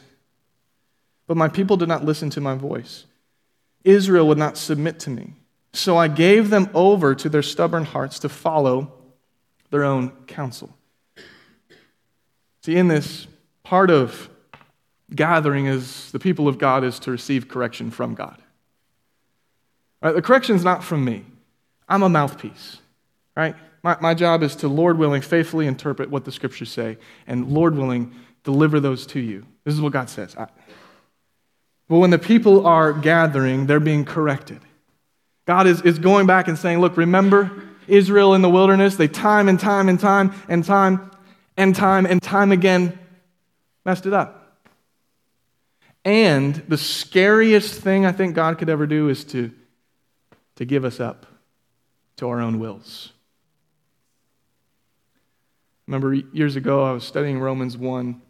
But 1.30 1.36
my 1.36 1.46
people 1.46 1.76
did 1.76 1.86
not 1.86 2.04
listen 2.04 2.28
to 2.30 2.40
my 2.40 2.56
voice. 2.56 3.04
Israel 3.84 4.26
would 4.26 4.36
not 4.36 4.56
submit 4.56 4.98
to 4.98 5.10
me. 5.10 5.34
So 5.72 5.96
I 5.96 6.08
gave 6.08 6.50
them 6.50 6.68
over 6.74 7.14
to 7.14 7.28
their 7.28 7.44
stubborn 7.44 7.84
hearts 7.84 8.18
to 8.18 8.28
follow 8.28 8.92
their 9.70 9.84
own 9.84 10.10
counsel. 10.26 10.76
See, 12.64 12.74
in 12.74 12.88
this, 12.88 13.28
part 13.62 13.90
of 13.90 14.28
gathering 15.14 15.68
as 15.68 16.10
the 16.10 16.18
people 16.18 16.48
of 16.48 16.58
God 16.58 16.82
is 16.82 16.98
to 16.98 17.12
receive 17.12 17.46
correction 17.46 17.92
from 17.92 18.16
God. 18.16 18.42
Right, 20.02 20.16
the 20.16 20.22
correction 20.22 20.56
is 20.56 20.64
not 20.64 20.82
from 20.82 21.04
me. 21.04 21.24
I'm 21.88 22.02
a 22.02 22.08
mouthpiece. 22.08 22.78
Right? 23.36 23.54
My, 23.84 23.96
my 24.00 24.14
job 24.14 24.42
is 24.42 24.56
to, 24.56 24.68
Lord 24.68 24.98
willing, 24.98 25.22
faithfully 25.22 25.68
interpret 25.68 26.10
what 26.10 26.24
the 26.24 26.32
scriptures 26.32 26.72
say, 26.72 26.98
and 27.28 27.52
Lord 27.52 27.76
willing, 27.76 28.16
deliver 28.42 28.80
those 28.80 29.06
to 29.06 29.20
you. 29.20 29.46
This 29.62 29.74
is 29.74 29.80
what 29.80 29.92
God 29.92 30.10
says. 30.10 30.34
I, 30.36 30.48
but 31.90 31.98
when 31.98 32.10
the 32.10 32.20
people 32.20 32.68
are 32.68 32.92
gathering, 32.92 33.66
they're 33.66 33.80
being 33.80 34.04
corrected. 34.04 34.60
God 35.44 35.66
is, 35.66 35.82
is 35.82 35.98
going 35.98 36.24
back 36.28 36.46
and 36.46 36.56
saying, 36.56 36.80
Look, 36.80 36.96
remember 36.96 37.50
Israel 37.88 38.32
in 38.34 38.42
the 38.42 38.48
wilderness, 38.48 38.94
they 38.94 39.08
time 39.08 39.48
and 39.48 39.58
time 39.58 39.88
and 39.88 39.98
time 39.98 40.32
and 40.48 40.64
time 40.64 41.10
and 41.56 41.74
time 41.74 42.06
and 42.06 42.22
time 42.22 42.52
again 42.52 42.96
messed 43.84 44.06
it 44.06 44.12
up. 44.12 44.56
And 46.04 46.54
the 46.68 46.78
scariest 46.78 47.80
thing 47.80 48.06
I 48.06 48.12
think 48.12 48.36
God 48.36 48.58
could 48.58 48.68
ever 48.68 48.86
do 48.86 49.08
is 49.08 49.24
to, 49.24 49.50
to 50.56 50.64
give 50.64 50.84
us 50.84 51.00
up 51.00 51.26
to 52.18 52.28
our 52.28 52.40
own 52.40 52.60
wills. 52.60 53.12
Remember 55.88 56.14
years 56.14 56.54
ago, 56.54 56.84
I 56.84 56.92
was 56.92 57.02
studying 57.02 57.40
Romans 57.40 57.76
1, 57.76 58.22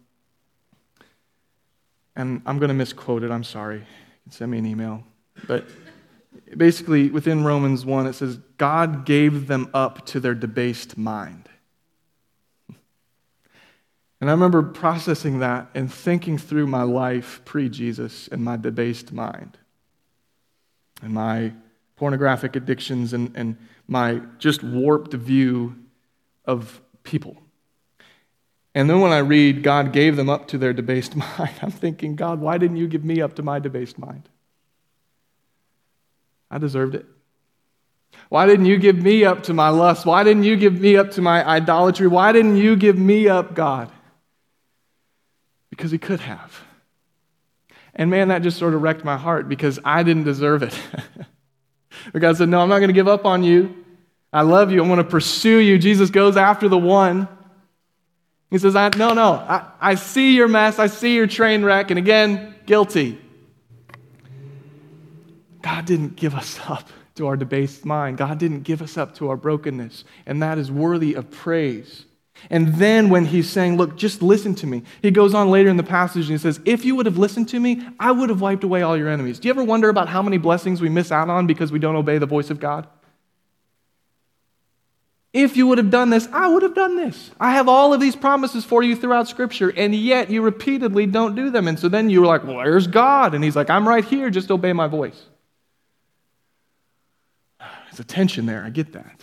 and 2.15 2.41
I'm 2.45 2.59
going 2.59 2.69
to 2.69 2.75
misquote 2.75 3.23
it. 3.23 3.31
I'm 3.31 3.43
sorry. 3.43 3.77
You 3.77 3.85
can 4.23 4.31
send 4.31 4.51
me 4.51 4.57
an 4.57 4.65
email. 4.65 5.03
But 5.47 5.65
basically, 6.55 7.09
within 7.09 7.43
Romans 7.43 7.85
1, 7.85 8.07
it 8.07 8.13
says, 8.13 8.37
God 8.57 9.05
gave 9.05 9.47
them 9.47 9.69
up 9.73 10.05
to 10.07 10.19
their 10.19 10.35
debased 10.35 10.97
mind. 10.97 11.49
And 14.19 14.29
I 14.29 14.33
remember 14.33 14.61
processing 14.61 15.39
that 15.39 15.69
and 15.73 15.91
thinking 15.91 16.37
through 16.37 16.67
my 16.67 16.83
life 16.83 17.41
pre 17.43 17.69
Jesus 17.69 18.27
and 18.27 18.43
my 18.43 18.55
debased 18.55 19.11
mind 19.11 19.57
and 21.01 21.11
my 21.11 21.53
pornographic 21.95 22.55
addictions 22.55 23.13
and, 23.13 23.31
and 23.35 23.57
my 23.87 24.21
just 24.37 24.63
warped 24.63 25.13
view 25.13 25.75
of 26.45 26.81
people. 27.03 27.35
And 28.73 28.89
then 28.89 29.01
when 29.01 29.11
I 29.11 29.17
read, 29.19 29.63
God 29.63 29.91
gave 29.91 30.15
them 30.15 30.29
up 30.29 30.47
to 30.49 30.57
their 30.57 30.73
debased 30.73 31.15
mind, 31.39 31.53
I'm 31.61 31.71
thinking, 31.71 32.15
God, 32.15 32.39
why 32.39 32.57
didn't 32.57 32.77
you 32.77 32.87
give 32.87 33.03
me 33.03 33.21
up 33.21 33.35
to 33.35 33.43
my 33.43 33.59
debased 33.59 33.97
mind? 33.97 34.29
I 36.49 36.57
deserved 36.57 36.95
it. 36.95 37.05
Why 38.29 38.45
didn't 38.45 38.65
you 38.65 38.77
give 38.77 38.97
me 38.97 39.25
up 39.25 39.43
to 39.43 39.53
my 39.53 39.69
lust? 39.69 40.05
Why 40.05 40.23
didn't 40.23 40.43
you 40.43 40.55
give 40.55 40.79
me 40.79 40.97
up 40.97 41.11
to 41.11 41.21
my 41.21 41.45
idolatry? 41.45 42.07
Why 42.07 42.31
didn't 42.31 42.57
you 42.57 42.75
give 42.75 42.97
me 42.97 43.27
up, 43.27 43.53
God? 43.53 43.91
Because 45.69 45.91
He 45.91 45.97
could 45.97 46.19
have. 46.21 46.61
And 47.93 48.09
man, 48.09 48.29
that 48.29 48.41
just 48.41 48.57
sort 48.57 48.73
of 48.73 48.81
wrecked 48.81 49.03
my 49.03 49.17
heart 49.17 49.49
because 49.49 49.79
I 49.83 50.03
didn't 50.03 50.23
deserve 50.23 50.63
it. 50.63 50.77
but 52.13 52.19
God 52.19 52.37
said, 52.37 52.49
No, 52.49 52.61
I'm 52.61 52.69
not 52.69 52.79
going 52.79 52.89
to 52.89 52.93
give 52.93 53.07
up 53.07 53.25
on 53.25 53.43
you. 53.43 53.75
I 54.33 54.43
love 54.43 54.71
you. 54.71 54.81
I'm 54.81 54.87
going 54.87 54.97
to 54.97 55.03
pursue 55.03 55.57
you. 55.57 55.77
Jesus 55.77 56.09
goes 56.09 56.37
after 56.37 56.69
the 56.69 56.77
one. 56.77 57.27
He 58.51 58.59
says, 58.59 58.75
I, 58.75 58.91
No, 58.95 59.13
no, 59.13 59.33
I, 59.33 59.65
I 59.79 59.95
see 59.95 60.35
your 60.35 60.47
mess. 60.47 60.77
I 60.77 60.87
see 60.87 61.15
your 61.15 61.25
train 61.25 61.63
wreck. 61.63 61.89
And 61.89 61.97
again, 61.97 62.53
guilty. 62.67 63.19
God 65.63 65.85
didn't 65.85 66.15
give 66.15 66.35
us 66.35 66.59
up 66.67 66.89
to 67.15 67.27
our 67.27 67.37
debased 67.37 67.85
mind. 67.85 68.17
God 68.17 68.37
didn't 68.37 68.61
give 68.61 68.81
us 68.81 68.97
up 68.97 69.15
to 69.15 69.29
our 69.29 69.37
brokenness, 69.37 70.03
and 70.25 70.43
that 70.43 70.57
is 70.57 70.71
worthy 70.71 71.13
of 71.15 71.31
praise. 71.31 72.05
And 72.49 72.75
then 72.75 73.09
when 73.09 73.25
he's 73.25 73.49
saying, 73.49 73.77
Look, 73.77 73.95
just 73.95 74.21
listen 74.21 74.55
to 74.55 74.67
me, 74.67 74.83
he 75.01 75.11
goes 75.11 75.33
on 75.33 75.49
later 75.49 75.69
in 75.69 75.77
the 75.77 75.83
passage 75.83 76.23
and 76.23 76.31
he 76.31 76.37
says, 76.37 76.59
If 76.65 76.83
you 76.83 76.95
would 76.95 77.05
have 77.05 77.17
listened 77.17 77.47
to 77.49 77.59
me, 77.59 77.87
I 77.99 78.11
would 78.11 78.29
have 78.29 78.41
wiped 78.41 78.63
away 78.63 78.81
all 78.81 78.97
your 78.97 79.09
enemies. 79.09 79.39
Do 79.39 79.47
you 79.47 79.53
ever 79.53 79.63
wonder 79.63 79.89
about 79.89 80.09
how 80.09 80.21
many 80.21 80.37
blessings 80.37 80.81
we 80.81 80.89
miss 80.89 81.11
out 81.11 81.29
on 81.29 81.47
because 81.47 81.71
we 81.71 81.79
don't 81.79 81.95
obey 81.95 82.17
the 82.17 82.25
voice 82.25 82.49
of 82.49 82.59
God? 82.59 82.87
If 85.33 85.55
you 85.55 85.67
would 85.67 85.77
have 85.77 85.89
done 85.89 86.09
this, 86.09 86.27
I 86.33 86.49
would 86.49 86.61
have 86.61 86.75
done 86.75 86.97
this. 86.97 87.31
I 87.39 87.51
have 87.51 87.69
all 87.69 87.93
of 87.93 88.01
these 88.01 88.17
promises 88.17 88.65
for 88.65 88.83
you 88.83 88.97
throughout 88.97 89.29
Scripture, 89.29 89.71
and 89.75 89.95
yet 89.95 90.29
you 90.29 90.41
repeatedly 90.41 91.05
don't 91.05 91.35
do 91.35 91.49
them. 91.49 91.69
And 91.69 91.79
so 91.79 91.87
then 91.87 92.09
you're 92.09 92.25
like, 92.25 92.43
Well, 92.43 92.57
where's 92.57 92.87
God? 92.87 93.33
And 93.33 93.43
he's 93.43 93.55
like, 93.55 93.69
I'm 93.69 93.87
right 93.87 94.03
here, 94.03 94.29
just 94.29 94.51
obey 94.51 94.73
my 94.73 94.87
voice. 94.87 95.21
There's 97.59 97.99
a 97.99 98.03
tension 98.03 98.45
there, 98.45 98.63
I 98.63 98.69
get 98.69 98.91
that. 98.93 99.21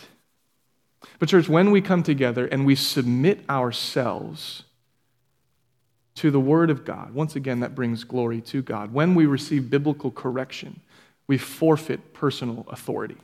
But, 1.19 1.29
church, 1.29 1.49
when 1.49 1.71
we 1.71 1.81
come 1.81 2.01
together 2.01 2.47
and 2.47 2.65
we 2.65 2.75
submit 2.75 3.41
ourselves 3.49 4.63
to 6.15 6.31
the 6.31 6.39
Word 6.39 6.69
of 6.69 6.85
God, 6.85 7.13
once 7.13 7.35
again, 7.35 7.59
that 7.59 7.75
brings 7.75 8.03
glory 8.03 8.41
to 8.41 8.61
God. 8.61 8.93
When 8.93 9.15
we 9.15 9.25
receive 9.25 9.69
biblical 9.69 10.11
correction, 10.11 10.79
we 11.27 11.37
forfeit 11.37 12.13
personal 12.13 12.65
authority. 12.69 13.17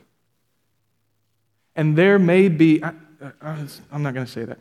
And 1.76 1.96
there 1.96 2.18
may 2.18 2.48
be, 2.48 2.82
I, 2.82 2.92
am 3.42 4.02
not 4.02 4.14
going 4.14 4.26
to 4.26 4.32
say 4.32 4.44
that. 4.44 4.58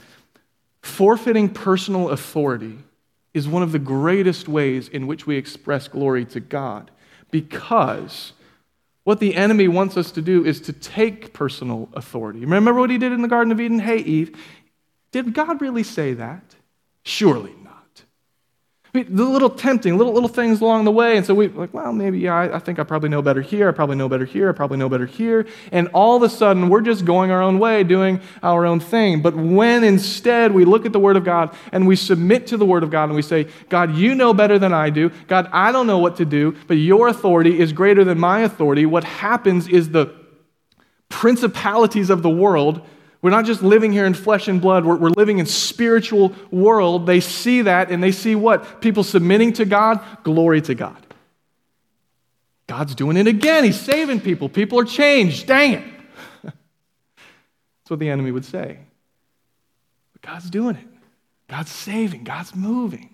Forfeiting 0.82 1.50
personal 1.50 2.10
authority 2.10 2.78
is 3.34 3.48
one 3.48 3.64
of 3.64 3.72
the 3.72 3.80
greatest 3.80 4.48
ways 4.48 4.88
in 4.88 5.08
which 5.08 5.26
we 5.26 5.38
express 5.38 5.88
glory 5.88 6.26
to 6.26 6.40
God 6.40 6.92
because 7.32 8.34
what 9.04 9.20
the 9.20 9.36
enemy 9.36 9.68
wants 9.68 9.98
us 9.98 10.12
to 10.12 10.22
do 10.22 10.46
is 10.46 10.60
to 10.62 10.74
take 10.74 11.34
personal 11.34 11.90
authority. 11.94 12.40
Remember 12.40 12.74
what 12.74 12.90
he 12.90 12.98
did 12.98 13.12
in 13.12 13.22
the 13.22 13.28
Garden 13.28 13.52
of 13.52 13.60
Eden? 13.60 13.80
Hey, 13.80 13.98
Eve, 13.98 14.38
did 15.12 15.34
God 15.34 15.62
really 15.62 15.84
say 15.84 16.14
that? 16.14 16.56
Surely 17.04 17.54
the 19.04 19.24
little 19.24 19.50
tempting, 19.50 19.98
little, 19.98 20.14
little 20.14 20.30
things 20.30 20.62
along 20.62 20.86
the 20.86 20.92
way. 20.92 21.18
And 21.18 21.26
so 21.26 21.34
we 21.34 21.48
like, 21.50 21.74
well, 21.74 21.94
maybe, 21.94 22.20
yeah, 22.20 22.36
I, 22.36 22.56
I, 22.56 22.60
think 22.60 22.80
I 22.80 22.84
probably 22.84 23.10
know 23.10 23.22
better 23.22 23.42
here. 23.42 23.70
I 23.70 23.72
probably 23.72 23.96
know 23.96 24.10
better 24.10 24.26
here. 24.26 24.50
I 24.50 24.52
probably 24.52 24.78
know 24.78 24.90
better 24.90 25.06
here. 25.06 25.46
And 25.72 25.88
all 25.90 26.16
of 26.16 26.24
a 26.24 26.30
sudden, 26.30 26.70
we're 26.70 26.82
just 26.82 27.06
going 27.06 27.32
our 27.32 27.42
own 27.42 27.60
way, 27.60 27.84
doing 27.84 28.22
our 28.42 28.66
own 28.66 28.80
thing. 28.80 29.22
But 29.22 29.36
when 29.36 29.84
instead 29.84 30.52
we 30.52 30.66
look 30.66 30.86
at 30.86 30.94
the 30.94 31.00
Word 31.00 31.18
of 31.18 31.24
God 31.24 31.56
and 31.72 31.88
we 31.88 31.96
submit 31.96 32.48
to 32.48 32.58
the 32.58 32.66
Word 32.66 32.84
of 32.84 32.92
God 32.92 33.06
and 33.06 33.16
we 33.16 33.22
say, 33.22 33.48
God, 33.70 33.96
you 33.96 34.16
know 34.16 34.34
better 34.34 34.58
than 34.58 34.74
I 34.74 34.90
do. 34.90 35.12
God, 35.28 35.50
I 35.52 35.72
don't 35.72 35.88
know 35.88 36.00
what 36.00 36.18
to 36.18 36.26
do, 36.26 36.56
but 36.68 36.76
your 36.76 37.08
authority 37.08 37.60
is 37.60 37.74
greater 37.74 38.04
than 38.04 38.20
my 38.20 38.42
authority. 38.42 38.86
What 38.86 39.04
happens 39.04 39.68
is 39.68 39.90
the 39.90 40.14
principalities 41.10 42.10
of 42.10 42.22
the 42.22 42.30
world 42.30 42.82
we're 43.26 43.32
not 43.32 43.46
just 43.46 43.64
living 43.64 43.92
here 43.92 44.06
in 44.06 44.14
flesh 44.14 44.48
and 44.48 44.62
blood, 44.62 44.86
we're, 44.86 44.98
we're 44.98 45.10
living 45.10 45.40
in 45.40 45.48
spiritual 45.48 46.36
world. 46.52 47.08
They 47.08 47.22
see 47.22 47.64
that 47.64 47.90
and 47.90 48.04
they 48.04 48.12
see 48.12 48.36
what? 48.36 48.82
People 48.82 49.04
submitting 49.04 49.52
to 49.54 49.66
God, 49.66 50.00
glory 50.24 50.62
to 50.62 50.76
God. 50.76 51.04
God's 52.68 52.94
doing 52.94 53.18
it 53.18 53.26
again. 53.26 53.64
He's 53.64 53.80
saving 53.80 54.22
people. 54.22 54.48
People 54.48 54.80
are 54.80 54.86
changed. 54.86 55.48
Dang 55.48 55.74
it. 55.74 55.84
That's 56.44 56.54
what 57.88 57.98
the 57.98 58.12
enemy 58.12 58.30
would 58.30 58.46
say. 58.46 58.78
But 60.14 60.22
God's 60.22 60.52
doing 60.52 60.76
it. 60.76 60.88
God's 61.48 61.72
saving. 61.72 62.26
God's 62.26 62.56
moving. 62.56 63.10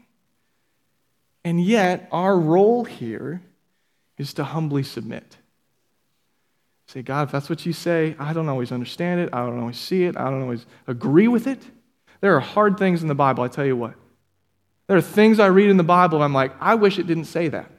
And 1.45 1.63
yet, 1.63 2.09
our 2.11 2.37
role 2.37 2.83
here 2.83 3.41
is 4.17 4.33
to 4.33 4.43
humbly 4.43 4.83
submit. 4.83 5.37
Say, 6.91 7.01
God, 7.01 7.29
if 7.29 7.31
that's 7.31 7.49
what 7.49 7.65
you 7.65 7.71
say, 7.71 8.17
I 8.19 8.33
don't 8.33 8.49
always 8.49 8.73
understand 8.73 9.21
it. 9.21 9.29
I 9.31 9.45
don't 9.45 9.61
always 9.61 9.79
see 9.79 10.03
it. 10.03 10.17
I 10.17 10.29
don't 10.29 10.41
always 10.41 10.65
agree 10.87 11.29
with 11.29 11.47
it. 11.47 11.63
There 12.19 12.35
are 12.35 12.41
hard 12.41 12.77
things 12.77 13.01
in 13.01 13.07
the 13.07 13.15
Bible, 13.15 13.45
I 13.45 13.47
tell 13.47 13.65
you 13.65 13.77
what. 13.77 13.93
There 14.87 14.97
are 14.97 15.01
things 15.01 15.39
I 15.39 15.45
read 15.45 15.69
in 15.69 15.77
the 15.77 15.83
Bible, 15.83 16.17
and 16.17 16.25
I'm 16.25 16.33
like, 16.33 16.51
I 16.59 16.75
wish 16.75 16.99
it 16.99 17.07
didn't 17.07 17.25
say 17.25 17.47
that. 17.47 17.71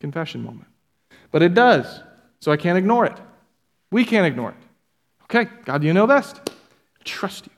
Confession 0.00 0.42
moment. 0.42 0.66
But 1.30 1.42
it 1.42 1.54
does, 1.54 2.00
so 2.40 2.50
I 2.50 2.56
can't 2.56 2.76
ignore 2.76 3.06
it. 3.06 3.16
We 3.92 4.04
can't 4.04 4.26
ignore 4.26 4.50
it. 4.50 4.56
Okay, 5.24 5.48
God, 5.66 5.84
you 5.84 5.92
know 5.92 6.08
best. 6.08 6.50
Trust 7.04 7.46
you. 7.46 7.52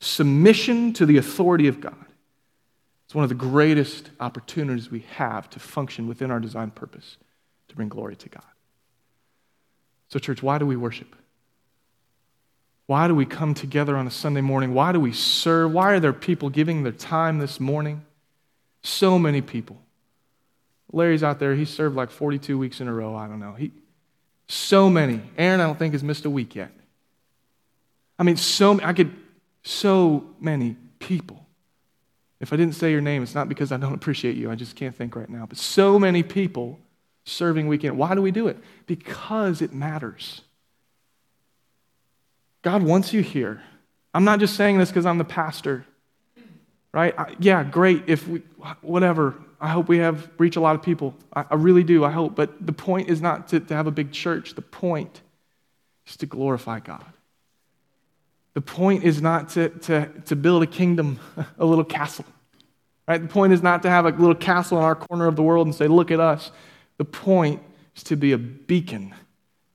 Submission 0.00 0.94
to 0.94 1.04
the 1.04 1.18
authority 1.18 1.68
of 1.68 1.82
God. 1.82 2.06
It's 3.04 3.14
one 3.14 3.24
of 3.24 3.28
the 3.28 3.34
greatest 3.34 4.08
opportunities 4.20 4.90
we 4.90 5.04
have 5.16 5.50
to 5.50 5.60
function 5.60 6.08
within 6.08 6.30
our 6.30 6.40
design 6.40 6.70
purpose 6.70 7.18
to 7.68 7.76
bring 7.76 7.90
glory 7.90 8.16
to 8.16 8.30
God. 8.30 8.42
So, 10.14 10.20
church, 10.20 10.44
why 10.44 10.58
do 10.58 10.66
we 10.66 10.76
worship? 10.76 11.16
Why 12.86 13.08
do 13.08 13.16
we 13.16 13.26
come 13.26 13.52
together 13.52 13.96
on 13.96 14.06
a 14.06 14.12
Sunday 14.12 14.42
morning? 14.42 14.72
Why 14.72 14.92
do 14.92 15.00
we 15.00 15.12
serve? 15.12 15.72
Why 15.72 15.90
are 15.90 15.98
there 15.98 16.12
people 16.12 16.50
giving 16.50 16.84
their 16.84 16.92
time 16.92 17.40
this 17.40 17.58
morning? 17.58 18.04
So 18.84 19.18
many 19.18 19.40
people. 19.40 19.76
Larry's 20.92 21.24
out 21.24 21.40
there. 21.40 21.56
He 21.56 21.64
served 21.64 21.96
like 21.96 22.12
42 22.12 22.56
weeks 22.56 22.80
in 22.80 22.86
a 22.86 22.94
row. 22.94 23.16
I 23.16 23.26
don't 23.26 23.40
know. 23.40 23.54
He, 23.54 23.72
so 24.46 24.88
many. 24.88 25.20
Aaron, 25.36 25.60
I 25.60 25.66
don't 25.66 25.80
think, 25.80 25.94
has 25.94 26.04
missed 26.04 26.26
a 26.26 26.30
week 26.30 26.54
yet. 26.54 26.70
I 28.16 28.22
mean, 28.22 28.36
so 28.36 28.80
I 28.82 28.92
could, 28.92 29.10
so 29.64 30.28
many 30.38 30.76
people. 31.00 31.44
If 32.38 32.52
I 32.52 32.56
didn't 32.56 32.76
say 32.76 32.92
your 32.92 33.00
name, 33.00 33.24
it's 33.24 33.34
not 33.34 33.48
because 33.48 33.72
I 33.72 33.78
don't 33.78 33.94
appreciate 34.00 34.36
you. 34.36 34.48
I 34.48 34.54
just 34.54 34.76
can't 34.76 34.94
think 34.94 35.16
right 35.16 35.28
now. 35.28 35.44
But 35.44 35.58
so 35.58 35.98
many 35.98 36.22
people 36.22 36.78
serving 37.24 37.66
weekend. 37.68 37.96
Why 37.98 38.14
do 38.14 38.22
we 38.22 38.30
do 38.30 38.48
it? 38.48 38.58
Because 38.86 39.62
it 39.62 39.72
matters. 39.72 40.42
God 42.62 42.82
wants 42.82 43.12
you 43.12 43.22
here. 43.22 43.62
I'm 44.14 44.24
not 44.24 44.40
just 44.40 44.56
saying 44.56 44.78
this 44.78 44.90
because 44.90 45.06
I'm 45.06 45.18
the 45.18 45.24
pastor, 45.24 45.84
right? 46.92 47.18
I, 47.18 47.34
yeah, 47.38 47.64
great. 47.64 48.04
If 48.06 48.26
we, 48.28 48.42
whatever. 48.80 49.34
I 49.60 49.68
hope 49.68 49.88
we 49.88 49.98
have 49.98 50.28
reach 50.38 50.56
a 50.56 50.60
lot 50.60 50.74
of 50.74 50.82
people. 50.82 51.14
I, 51.34 51.44
I 51.50 51.54
really 51.54 51.82
do. 51.82 52.04
I 52.04 52.10
hope. 52.10 52.34
But 52.34 52.64
the 52.64 52.72
point 52.72 53.08
is 53.08 53.20
not 53.20 53.48
to, 53.48 53.60
to 53.60 53.74
have 53.74 53.86
a 53.86 53.90
big 53.90 54.12
church. 54.12 54.54
The 54.54 54.62
point 54.62 55.22
is 56.06 56.16
to 56.18 56.26
glorify 56.26 56.80
God. 56.80 57.04
The 58.54 58.60
point 58.60 59.04
is 59.04 59.20
not 59.20 59.50
to, 59.50 59.68
to, 59.70 60.10
to 60.26 60.36
build 60.36 60.62
a 60.62 60.66
kingdom, 60.66 61.18
a 61.58 61.64
little 61.64 61.84
castle. 61.84 62.24
Right? 63.06 63.20
The 63.20 63.28
point 63.28 63.52
is 63.52 63.62
not 63.62 63.82
to 63.82 63.90
have 63.90 64.06
a 64.06 64.10
little 64.10 64.34
castle 64.34 64.78
in 64.78 64.84
our 64.84 64.94
corner 64.94 65.26
of 65.26 65.36
the 65.36 65.42
world 65.42 65.66
and 65.66 65.74
say, 65.74 65.88
look 65.88 66.10
at 66.10 66.20
us. 66.20 66.50
The 66.98 67.04
point 67.04 67.62
is 67.96 68.02
to 68.04 68.16
be 68.16 68.32
a 68.32 68.38
beacon 68.38 69.14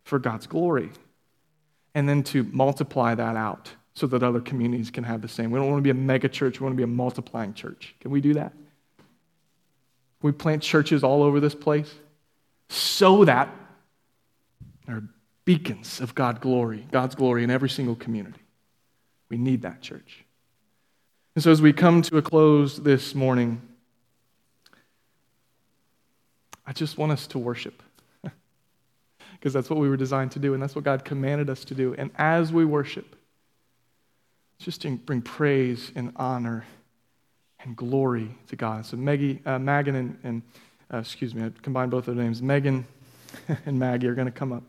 for 0.03 0.19
God's 0.19 0.47
glory 0.47 0.91
and 1.93 2.07
then 2.07 2.23
to 2.23 2.43
multiply 2.43 3.15
that 3.15 3.35
out 3.35 3.71
so 3.93 4.07
that 4.07 4.23
other 4.23 4.39
communities 4.39 4.91
can 4.91 5.03
have 5.03 5.21
the 5.21 5.27
same. 5.27 5.51
We 5.51 5.59
don't 5.59 5.69
want 5.69 5.79
to 5.79 5.83
be 5.83 5.89
a 5.89 5.93
mega 5.93 6.29
church, 6.29 6.59
we 6.59 6.63
want 6.63 6.73
to 6.73 6.77
be 6.77 6.83
a 6.83 6.87
multiplying 6.87 7.53
church. 7.53 7.95
Can 7.99 8.11
we 8.11 8.21
do 8.21 8.33
that? 8.35 8.53
We 10.21 10.31
plant 10.31 10.63
churches 10.63 11.03
all 11.03 11.23
over 11.23 11.39
this 11.39 11.55
place 11.55 11.93
so 12.69 13.25
that 13.25 13.49
there 14.85 14.97
are 14.97 15.03
beacons 15.45 15.99
of 15.99 16.15
God 16.15 16.41
glory, 16.41 16.87
God's 16.91 17.15
glory 17.15 17.43
in 17.43 17.49
every 17.49 17.69
single 17.69 17.95
community. 17.95 18.41
We 19.29 19.37
need 19.37 19.61
that 19.63 19.81
church. 19.81 20.25
And 21.35 21.43
so 21.43 21.51
as 21.51 21.61
we 21.61 21.73
come 21.73 22.01
to 22.03 22.17
a 22.17 22.21
close 22.21 22.77
this 22.77 23.15
morning, 23.15 23.61
I 26.69 26.71
just 26.71 26.99
want 26.99 27.11
us 27.11 27.25
to 27.27 27.39
worship. 27.39 27.81
Because 29.33 29.53
that's 29.53 29.69
what 29.69 29.79
we 29.79 29.87
were 29.87 29.95
designed 29.95 30.33
to 30.33 30.39
do, 30.39 30.53
and 30.53 30.61
that's 30.61 30.75
what 30.75 30.83
God 30.83 31.05
commanded 31.05 31.49
us 31.49 31.63
to 31.65 31.73
do. 31.73 31.95
And 31.97 32.11
as 32.17 32.51
we 32.51 32.65
worship, 32.65 33.15
just 34.59 34.81
to 34.81 34.97
bring 34.97 35.21
praise 35.21 35.93
and 35.95 36.11
honor 36.17 36.65
and 37.63 37.73
glory 37.73 38.35
to 38.47 38.57
God. 38.57 38.85
So 38.85 38.97
Maggie, 38.97 39.41
uh, 39.45 39.57
Megan 39.57 39.95
and, 39.95 40.19
and 40.25 40.41
uh, 40.93 40.97
excuse 40.97 41.33
me, 41.33 41.45
I 41.45 41.51
combined 41.61 41.89
both 41.89 42.09
of 42.09 42.17
their 42.17 42.23
names. 42.25 42.41
Megan 42.41 42.85
and 43.65 43.79
Maggie 43.79 44.07
are 44.07 44.15
going 44.15 44.27
to 44.27 44.31
come 44.31 44.51
up, 44.51 44.63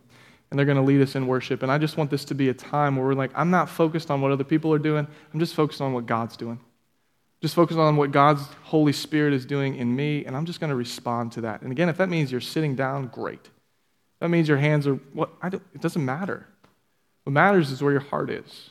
and 0.51 0.59
they're 0.59 0.67
going 0.67 0.79
to 0.79 0.85
lead 0.85 1.03
us 1.03 1.17
in 1.17 1.27
worship. 1.27 1.65
And 1.65 1.73
I 1.73 1.79
just 1.79 1.97
want 1.97 2.11
this 2.11 2.25
to 2.27 2.35
be 2.37 2.49
a 2.49 2.55
time 2.55 2.95
where 2.95 3.05
we're 3.05 3.15
like, 3.15 3.33
I'm 3.35 3.51
not 3.51 3.69
focused 3.69 4.09
on 4.09 4.21
what 4.21 4.31
other 4.31 4.45
people 4.45 4.73
are 4.73 4.79
doing. 4.79 5.05
I'm 5.35 5.41
just 5.41 5.55
focused 5.55 5.81
on 5.81 5.93
what 5.93 6.07
God's 6.07 6.37
doing. 6.37 6.61
Just 7.41 7.55
focus 7.55 7.77
on 7.77 7.97
what 7.97 8.13
God's 8.13 8.43
Holy 8.65 8.93
Spirit 8.93 9.33
is 9.33 9.47
doing 9.47 9.77
in 9.77 9.95
me, 9.95 10.25
and 10.25 10.37
I'm 10.37 10.45
just 10.45 10.61
going 10.61 10.71
to 10.71 10.77
respond 10.77 11.33
to 11.33 11.43
that. 11.43 11.63
And 11.63 11.73
again, 11.73 11.89
if 11.89 11.97
that 11.97 12.09
means 12.09 12.31
you're 12.31 12.41
sitting 12.41 12.77
down, 12.77 13.07
great. 13.07 13.49
That 14.19 14.29
means 14.29 14.47
your 14.47 14.59
hands 14.59 14.87
are 14.87 14.97
what 15.15 15.31
I 15.41 15.49
don't, 15.49 15.63
it 15.75 15.81
doesn't 15.81 16.05
matter. 16.05 16.47
What 17.25 17.33
matters 17.33 17.71
is 17.71 17.83
where 17.83 17.93
your 17.93 18.03
heart 18.03 18.31
is. 18.31 18.71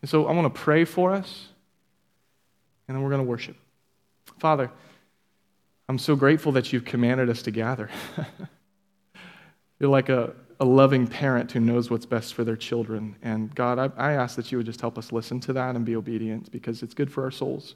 And 0.00 0.08
so 0.08 0.26
I 0.26 0.32
want 0.32 0.52
to 0.52 0.60
pray 0.60 0.84
for 0.84 1.12
us, 1.12 1.48
and 2.86 2.96
then 2.96 3.02
we're 3.02 3.10
going 3.10 3.24
to 3.24 3.28
worship. 3.28 3.56
Father, 4.38 4.70
I'm 5.88 5.98
so 5.98 6.14
grateful 6.14 6.52
that 6.52 6.72
you've 6.72 6.84
commanded 6.84 7.28
us 7.30 7.42
to 7.42 7.50
gather. 7.50 7.90
You're 9.80 9.90
like 9.90 10.08
a, 10.08 10.34
a 10.60 10.64
loving 10.64 11.06
parent 11.06 11.52
who 11.52 11.60
knows 11.60 11.90
what's 11.90 12.06
best 12.06 12.34
for 12.34 12.42
their 12.44 12.56
children. 12.56 13.16
And 13.22 13.54
God, 13.54 13.78
I, 13.78 13.90
I 13.96 14.12
ask 14.14 14.36
that 14.36 14.50
you 14.50 14.58
would 14.58 14.66
just 14.66 14.80
help 14.80 14.98
us 14.98 15.12
listen 15.12 15.38
to 15.40 15.52
that 15.52 15.76
and 15.76 15.84
be 15.84 15.94
obedient 15.94 16.50
because 16.50 16.82
it's 16.82 16.94
good 16.94 17.12
for 17.12 17.22
our 17.24 17.30
souls. 17.30 17.74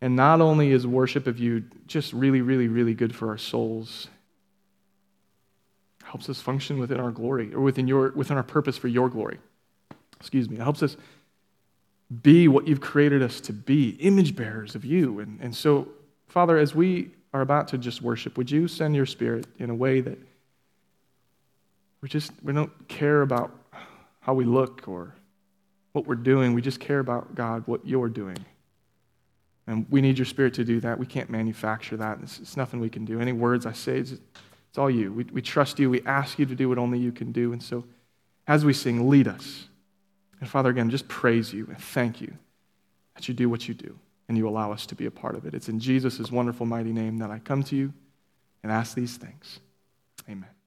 And 0.00 0.16
not 0.16 0.40
only 0.40 0.70
is 0.70 0.86
worship 0.86 1.26
of 1.26 1.38
you 1.38 1.64
just 1.86 2.12
really, 2.12 2.40
really, 2.40 2.68
really 2.68 2.94
good 2.94 3.14
for 3.14 3.28
our 3.28 3.38
souls, 3.38 4.08
helps 6.04 6.30
us 6.30 6.40
function 6.40 6.78
within 6.78 6.98
our 6.98 7.10
glory 7.10 7.52
or 7.52 7.60
within, 7.60 7.86
your, 7.86 8.12
within 8.12 8.36
our 8.36 8.42
purpose 8.42 8.78
for 8.78 8.88
your 8.88 9.10
glory. 9.10 9.38
excuse 10.18 10.48
me, 10.48 10.56
it 10.56 10.62
helps 10.62 10.82
us 10.82 10.96
be 12.22 12.48
what 12.48 12.66
you've 12.66 12.80
created 12.80 13.22
us 13.22 13.40
to 13.42 13.52
be, 13.52 13.90
image 14.00 14.34
bearers 14.34 14.74
of 14.74 14.84
you. 14.84 15.20
And, 15.20 15.38
and 15.42 15.54
so, 15.54 15.88
Father, 16.28 16.56
as 16.56 16.74
we 16.74 17.10
are 17.34 17.42
about 17.42 17.68
to 17.68 17.78
just 17.78 18.00
worship, 18.00 18.38
would 18.38 18.50
you 18.50 18.68
send 18.68 18.96
your 18.96 19.04
spirit 19.04 19.46
in 19.58 19.68
a 19.68 19.74
way 19.74 20.00
that 20.00 20.18
we 22.00 22.08
just 22.08 22.32
we 22.42 22.52
don't 22.52 22.88
care 22.88 23.22
about 23.22 23.52
how 24.20 24.34
we 24.34 24.44
look 24.44 24.88
or 24.88 25.14
what 25.92 26.06
we're 26.06 26.14
doing. 26.14 26.54
We 26.54 26.62
just 26.62 26.80
care 26.80 26.98
about 26.98 27.34
God, 27.34 27.64
what 27.66 27.86
you're 27.86 28.08
doing. 28.08 28.38
And 29.66 29.86
we 29.90 30.00
need 30.00 30.16
your 30.16 30.24
spirit 30.24 30.54
to 30.54 30.64
do 30.64 30.80
that. 30.80 30.98
We 30.98 31.06
can't 31.06 31.28
manufacture 31.28 31.96
that. 31.98 32.18
It's, 32.22 32.38
it's 32.40 32.56
nothing 32.56 32.80
we 32.80 32.88
can 32.88 33.04
do. 33.04 33.20
Any 33.20 33.32
words 33.32 33.66
I 33.66 33.72
say, 33.72 33.98
it's, 33.98 34.12
it's 34.12 34.78
all 34.78 34.90
you. 34.90 35.12
We, 35.12 35.24
we 35.24 35.42
trust 35.42 35.78
you. 35.78 35.90
We 35.90 36.00
ask 36.02 36.38
you 36.38 36.46
to 36.46 36.54
do 36.54 36.68
what 36.68 36.78
only 36.78 36.98
you 36.98 37.12
can 37.12 37.32
do. 37.32 37.52
And 37.52 37.62
so 37.62 37.84
as 38.46 38.64
we 38.64 38.72
sing, 38.72 39.08
lead 39.10 39.28
us. 39.28 39.66
And 40.40 40.48
Father, 40.48 40.70
again, 40.70 40.88
just 40.88 41.06
praise 41.08 41.52
you 41.52 41.66
and 41.66 41.78
thank 41.78 42.20
you 42.20 42.32
that 43.14 43.28
you 43.28 43.34
do 43.34 43.50
what 43.50 43.68
you 43.68 43.74
do 43.74 43.98
and 44.28 44.38
you 44.38 44.48
allow 44.48 44.72
us 44.72 44.86
to 44.86 44.94
be 44.94 45.06
a 45.06 45.10
part 45.10 45.34
of 45.34 45.44
it. 45.44 45.54
It's 45.54 45.68
in 45.68 45.80
Jesus' 45.80 46.30
wonderful, 46.30 46.64
mighty 46.64 46.92
name 46.92 47.18
that 47.18 47.30
I 47.30 47.40
come 47.40 47.62
to 47.64 47.76
you 47.76 47.92
and 48.62 48.72
ask 48.72 48.94
these 48.94 49.16
things. 49.16 49.60
Amen. 50.28 50.57